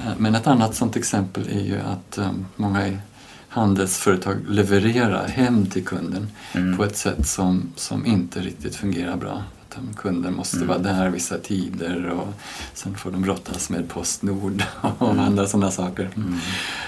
Eh, 0.00 0.12
Men 0.18 0.34
ett 0.34 0.46
annat 0.46 0.74
sånt 0.74 0.96
exempel 0.96 1.48
är 1.52 1.60
ju 1.60 1.78
att 1.80 2.18
um, 2.18 2.46
många 2.56 2.92
handelsföretag 3.48 4.36
levererar 4.48 5.28
hem 5.28 5.66
till 5.66 5.84
kunden 5.84 6.28
Mm. 6.52 6.76
på 6.76 6.84
ett 6.84 6.96
sätt 6.96 7.26
som, 7.28 7.62
som 7.76 8.06
inte 8.06 8.40
riktigt 8.40 8.76
fungerar 8.76 9.16
bra. 9.16 9.42
Att 9.68 9.78
um, 9.78 9.94
kunden 9.96 10.34
måste 10.34 10.56
Mm. 10.56 10.68
vara 10.68 10.78
där 10.78 11.08
vissa 11.08 11.38
tider 11.38 12.06
och 12.06 12.28
sen 12.74 12.94
får 12.94 13.10
de 13.10 13.22
brottas 13.22 13.70
med 13.70 13.88
Postnord 13.88 14.62
och 14.98 15.10
Mm. 15.10 15.24
andra 15.24 15.46
sådana 15.46 15.70
saker. 15.70 16.10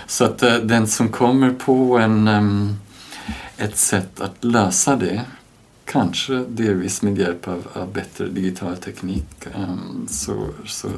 Så 0.06 0.24
att 0.24 0.42
eh, 0.42 0.54
den 0.54 0.86
som 0.86 1.08
kommer 1.08 1.50
på 1.50 1.98
en, 1.98 2.28
em, 2.28 2.76
ett 3.56 3.78
sätt 3.78 4.20
att 4.20 4.44
lösa 4.44 4.96
det 4.96 5.20
Kanske 5.92 6.34
delvis 6.34 7.02
med 7.02 7.18
hjälp 7.18 7.48
av, 7.48 7.66
av 7.72 7.92
bättre 7.92 8.28
digital 8.28 8.76
teknik 8.76 9.24
em, 9.54 10.06
så, 10.08 10.48
så 10.66 10.88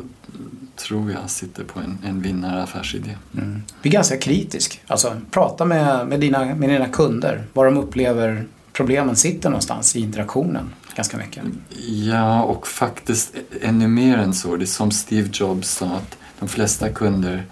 tror 0.76 1.10
jag 1.12 1.30
sitter 1.30 1.64
på 1.64 1.80
en, 1.80 1.98
en 2.04 2.22
vinnaraffärsidé. 2.22 3.10
Mm. 3.38 3.62
Bli 3.82 3.90
ganska 3.90 4.16
kritisk. 4.16 4.80
Alltså 4.86 5.16
prata 5.30 5.64
med, 5.64 6.08
med, 6.08 6.20
dina, 6.20 6.54
med 6.54 6.68
dina 6.68 6.88
kunder. 6.88 7.44
Var 7.52 7.64
de 7.64 7.76
upplever 7.76 8.46
problemen 8.72 9.16
sitter 9.16 9.50
någonstans 9.50 9.96
i 9.96 10.00
interaktionen. 10.00 10.72
Ganska 10.96 11.16
mycket. 11.16 11.42
Ja, 11.86 12.42
och 12.42 12.66
faktiskt 12.66 13.34
ännu 13.60 13.88
mer 13.88 14.18
än 14.18 14.34
så. 14.34 14.56
Det 14.56 14.64
är 14.64 14.66
som 14.66 14.90
Steve 14.90 15.28
Jobs 15.32 15.70
sa 15.70 15.86
att 15.86 16.16
de 16.38 16.48
flesta 16.48 16.88
kunder 16.88 17.44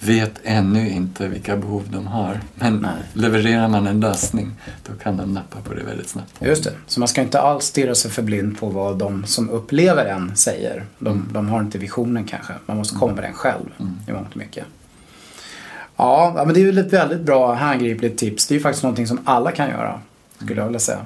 vet 0.00 0.32
ännu 0.44 0.88
inte 0.90 1.28
vilka 1.28 1.56
behov 1.56 1.82
de 1.90 2.06
har. 2.06 2.40
Men 2.54 2.76
Nej. 2.76 2.90
levererar 3.12 3.68
man 3.68 3.86
en 3.86 4.00
lösning 4.00 4.50
då 4.86 4.92
kan 5.02 5.16
de 5.16 5.32
nappa 5.34 5.60
på 5.60 5.74
det 5.74 5.82
väldigt 5.82 6.08
snabbt. 6.08 6.30
Just 6.40 6.64
det. 6.64 6.72
Så 6.86 7.00
man 7.00 7.08
ska 7.08 7.22
inte 7.22 7.40
alls 7.40 7.64
stirra 7.64 7.94
sig 7.94 8.10
för 8.10 8.22
blind 8.22 8.58
på 8.58 8.68
vad 8.68 8.98
de 8.98 9.26
som 9.26 9.50
upplever 9.50 10.04
en 10.04 10.36
säger. 10.36 10.84
De, 10.98 11.28
de 11.32 11.48
har 11.48 11.60
inte 11.60 11.78
visionen 11.78 12.24
kanske. 12.24 12.52
Man 12.66 12.76
måste 12.76 12.94
komma 12.94 13.14
med 13.14 13.24
den 13.24 13.32
själv 13.32 13.64
Mm. 13.80 13.92
i 14.08 14.12
mångt 14.12 14.30
och 14.30 14.36
mycket. 14.36 14.64
Ja, 15.96 16.32
ja, 16.36 16.44
men 16.44 16.54
det 16.54 16.60
är 16.60 16.72
ju 16.72 16.80
ett 16.80 16.92
väldigt 16.92 17.20
bra 17.20 17.54
handgripligt 17.54 18.18
tips. 18.18 18.46
Det 18.46 18.54
är 18.54 18.56
ju 18.56 18.62
faktiskt 18.62 18.82
någonting 18.82 19.06
som 19.06 19.20
alla 19.24 19.52
kan 19.52 19.68
göra. 19.70 20.00
Skulle 20.44 20.60
jag 20.60 20.66
vilja 20.66 20.80
säga. 20.80 20.98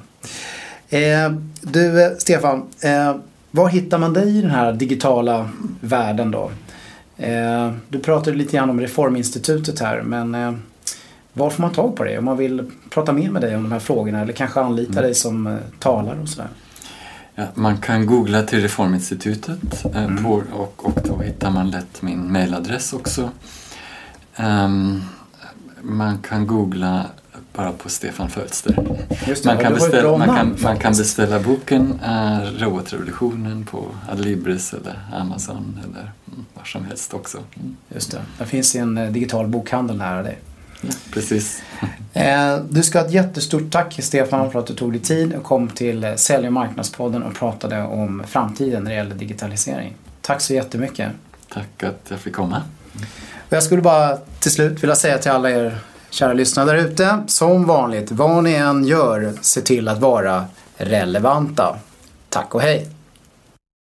Eh, 0.89 1.31
du 1.61 2.03
eh, 2.03 2.11
Stefan, 2.17 2.63
eh, 2.81 3.15
var 3.51 3.67
hittar 3.69 3.97
man 3.97 4.13
dig 4.13 4.37
i 4.37 4.41
den 4.41 4.51
här 4.51 4.73
digitala 4.73 5.49
världen 5.81 6.31
då? 6.31 6.51
Eh, 7.17 7.71
du 7.89 7.99
pratade 7.99 8.37
lite 8.37 8.57
grann 8.57 8.69
om 8.69 8.81
Reforminstitutet 8.81 9.79
här 9.79 10.01
men 10.01 10.35
eh, 10.35 10.53
var 11.33 11.49
får 11.49 11.61
man 11.61 11.71
tag 11.73 11.95
på 11.95 12.03
dig 12.03 12.17
om 12.17 12.25
man 12.25 12.37
vill 12.37 12.71
prata 12.89 13.13
mer 13.13 13.29
med 13.31 13.41
dig 13.41 13.55
om 13.55 13.63
de 13.63 13.71
här 13.71 13.79
frågorna 13.79 14.21
eller 14.21 14.33
kanske 14.33 14.59
anlita 14.61 14.91
Mm. 14.91 15.03
dig 15.03 15.15
som 15.15 15.47
eh, 15.47 15.55
talare 15.79 16.19
och 16.21 16.29
sådär? 16.29 16.49
Ja, 17.35 17.45
man 17.53 17.77
kan 17.77 18.05
googla 18.05 18.43
till 18.43 18.61
Reforminstitutet 18.61 19.85
Mm. 19.95 20.23
på, 20.23 20.43
och, 20.53 20.85
och 20.85 20.99
då 21.07 21.17
hittar 21.21 21.51
man 21.51 21.69
lätt 21.71 22.01
min 22.01 22.31
mailadress 22.31 22.93
också. 22.93 23.29
Ehm, 24.35 25.01
man 25.81 26.17
kan 26.17 26.47
googla 26.47 27.05
bara 27.55 27.71
på 27.71 27.89
Stefan 27.89 28.29
Fölster. 28.29 28.97
Just 29.27 29.43
det, 29.43 29.49
Man 29.53 29.63
kan, 29.63 29.73
beställa, 29.73 30.17
man, 30.17 30.27
kan, 30.27 30.55
man 30.63 30.77
kan 30.79 30.93
beställa 30.93 31.39
boken 31.39 31.99
äh, 32.05 32.39
Robotrevolutionen 32.59 33.65
på 33.65 33.85
Adlibris 34.11 34.73
eller 34.73 34.99
Amazon 35.13 35.79
eller 35.83 36.11
var 36.53 36.63
som 36.63 36.85
helst 36.85 37.13
också. 37.13 37.37
Mm. 37.37 37.77
Just 37.93 38.11
det. 38.11 38.21
Det 38.37 38.45
finns 38.45 38.75
en 38.75 38.97
eh, 38.97 39.11
digital 39.11 39.47
bokhandel 39.47 39.97
nära 39.97 40.23
dig. 40.23 40.37
Ja, 40.81 40.89
precis. 41.11 41.61
Eh, 42.13 42.57
du 42.69 42.83
ska 42.83 42.99
ha 42.99 43.05
ett 43.05 43.13
jättestort 43.13 43.71
tack 43.71 43.99
Stefan 43.99 44.51
för 44.51 44.59
att 44.59 44.67
du 44.67 44.73
tog 44.73 44.91
dig 44.91 45.01
tid 45.01 45.35
och 45.35 45.43
kom 45.43 45.69
till 45.69 46.03
eh, 46.03 46.15
Sälj 46.15 46.47
och 46.47 46.53
marknadspodden 46.53 47.23
och 47.23 47.35
pratade 47.35 47.83
om 47.83 48.23
framtiden 48.27 48.83
när 48.83 48.91
det 48.91 48.97
gäller 48.97 49.15
digitalisering. 49.15 49.93
Tack 50.21 50.41
så 50.41 50.53
jättemycket. 50.53 51.11
Tack 51.53 51.83
att 51.83 52.05
jag 52.09 52.19
fick 52.19 52.35
komma. 52.35 52.61
Och 53.35 53.53
jag 53.53 53.63
skulle 53.63 53.81
bara 53.81 54.17
till 54.39 54.51
slut 54.51 54.83
vilja 54.83 54.95
säga 54.95 55.17
till 55.17 55.31
alla 55.31 55.51
er 55.51 55.79
kära 56.09 56.33
lyssnare 56.33 56.65
där 56.65 56.75
ute. 56.75 57.23
Som 57.27 57.65
vanligt, 57.65 58.11
vad 58.11 58.43
ni 58.43 58.53
än 58.53 58.85
gör, 58.85 59.33
se 59.41 59.61
till 59.61 59.87
att 59.87 59.99
vara 59.99 60.45
relevanta. 60.77 61.77
Tack 62.29 62.55
och 62.55 62.61
hej! 62.61 62.96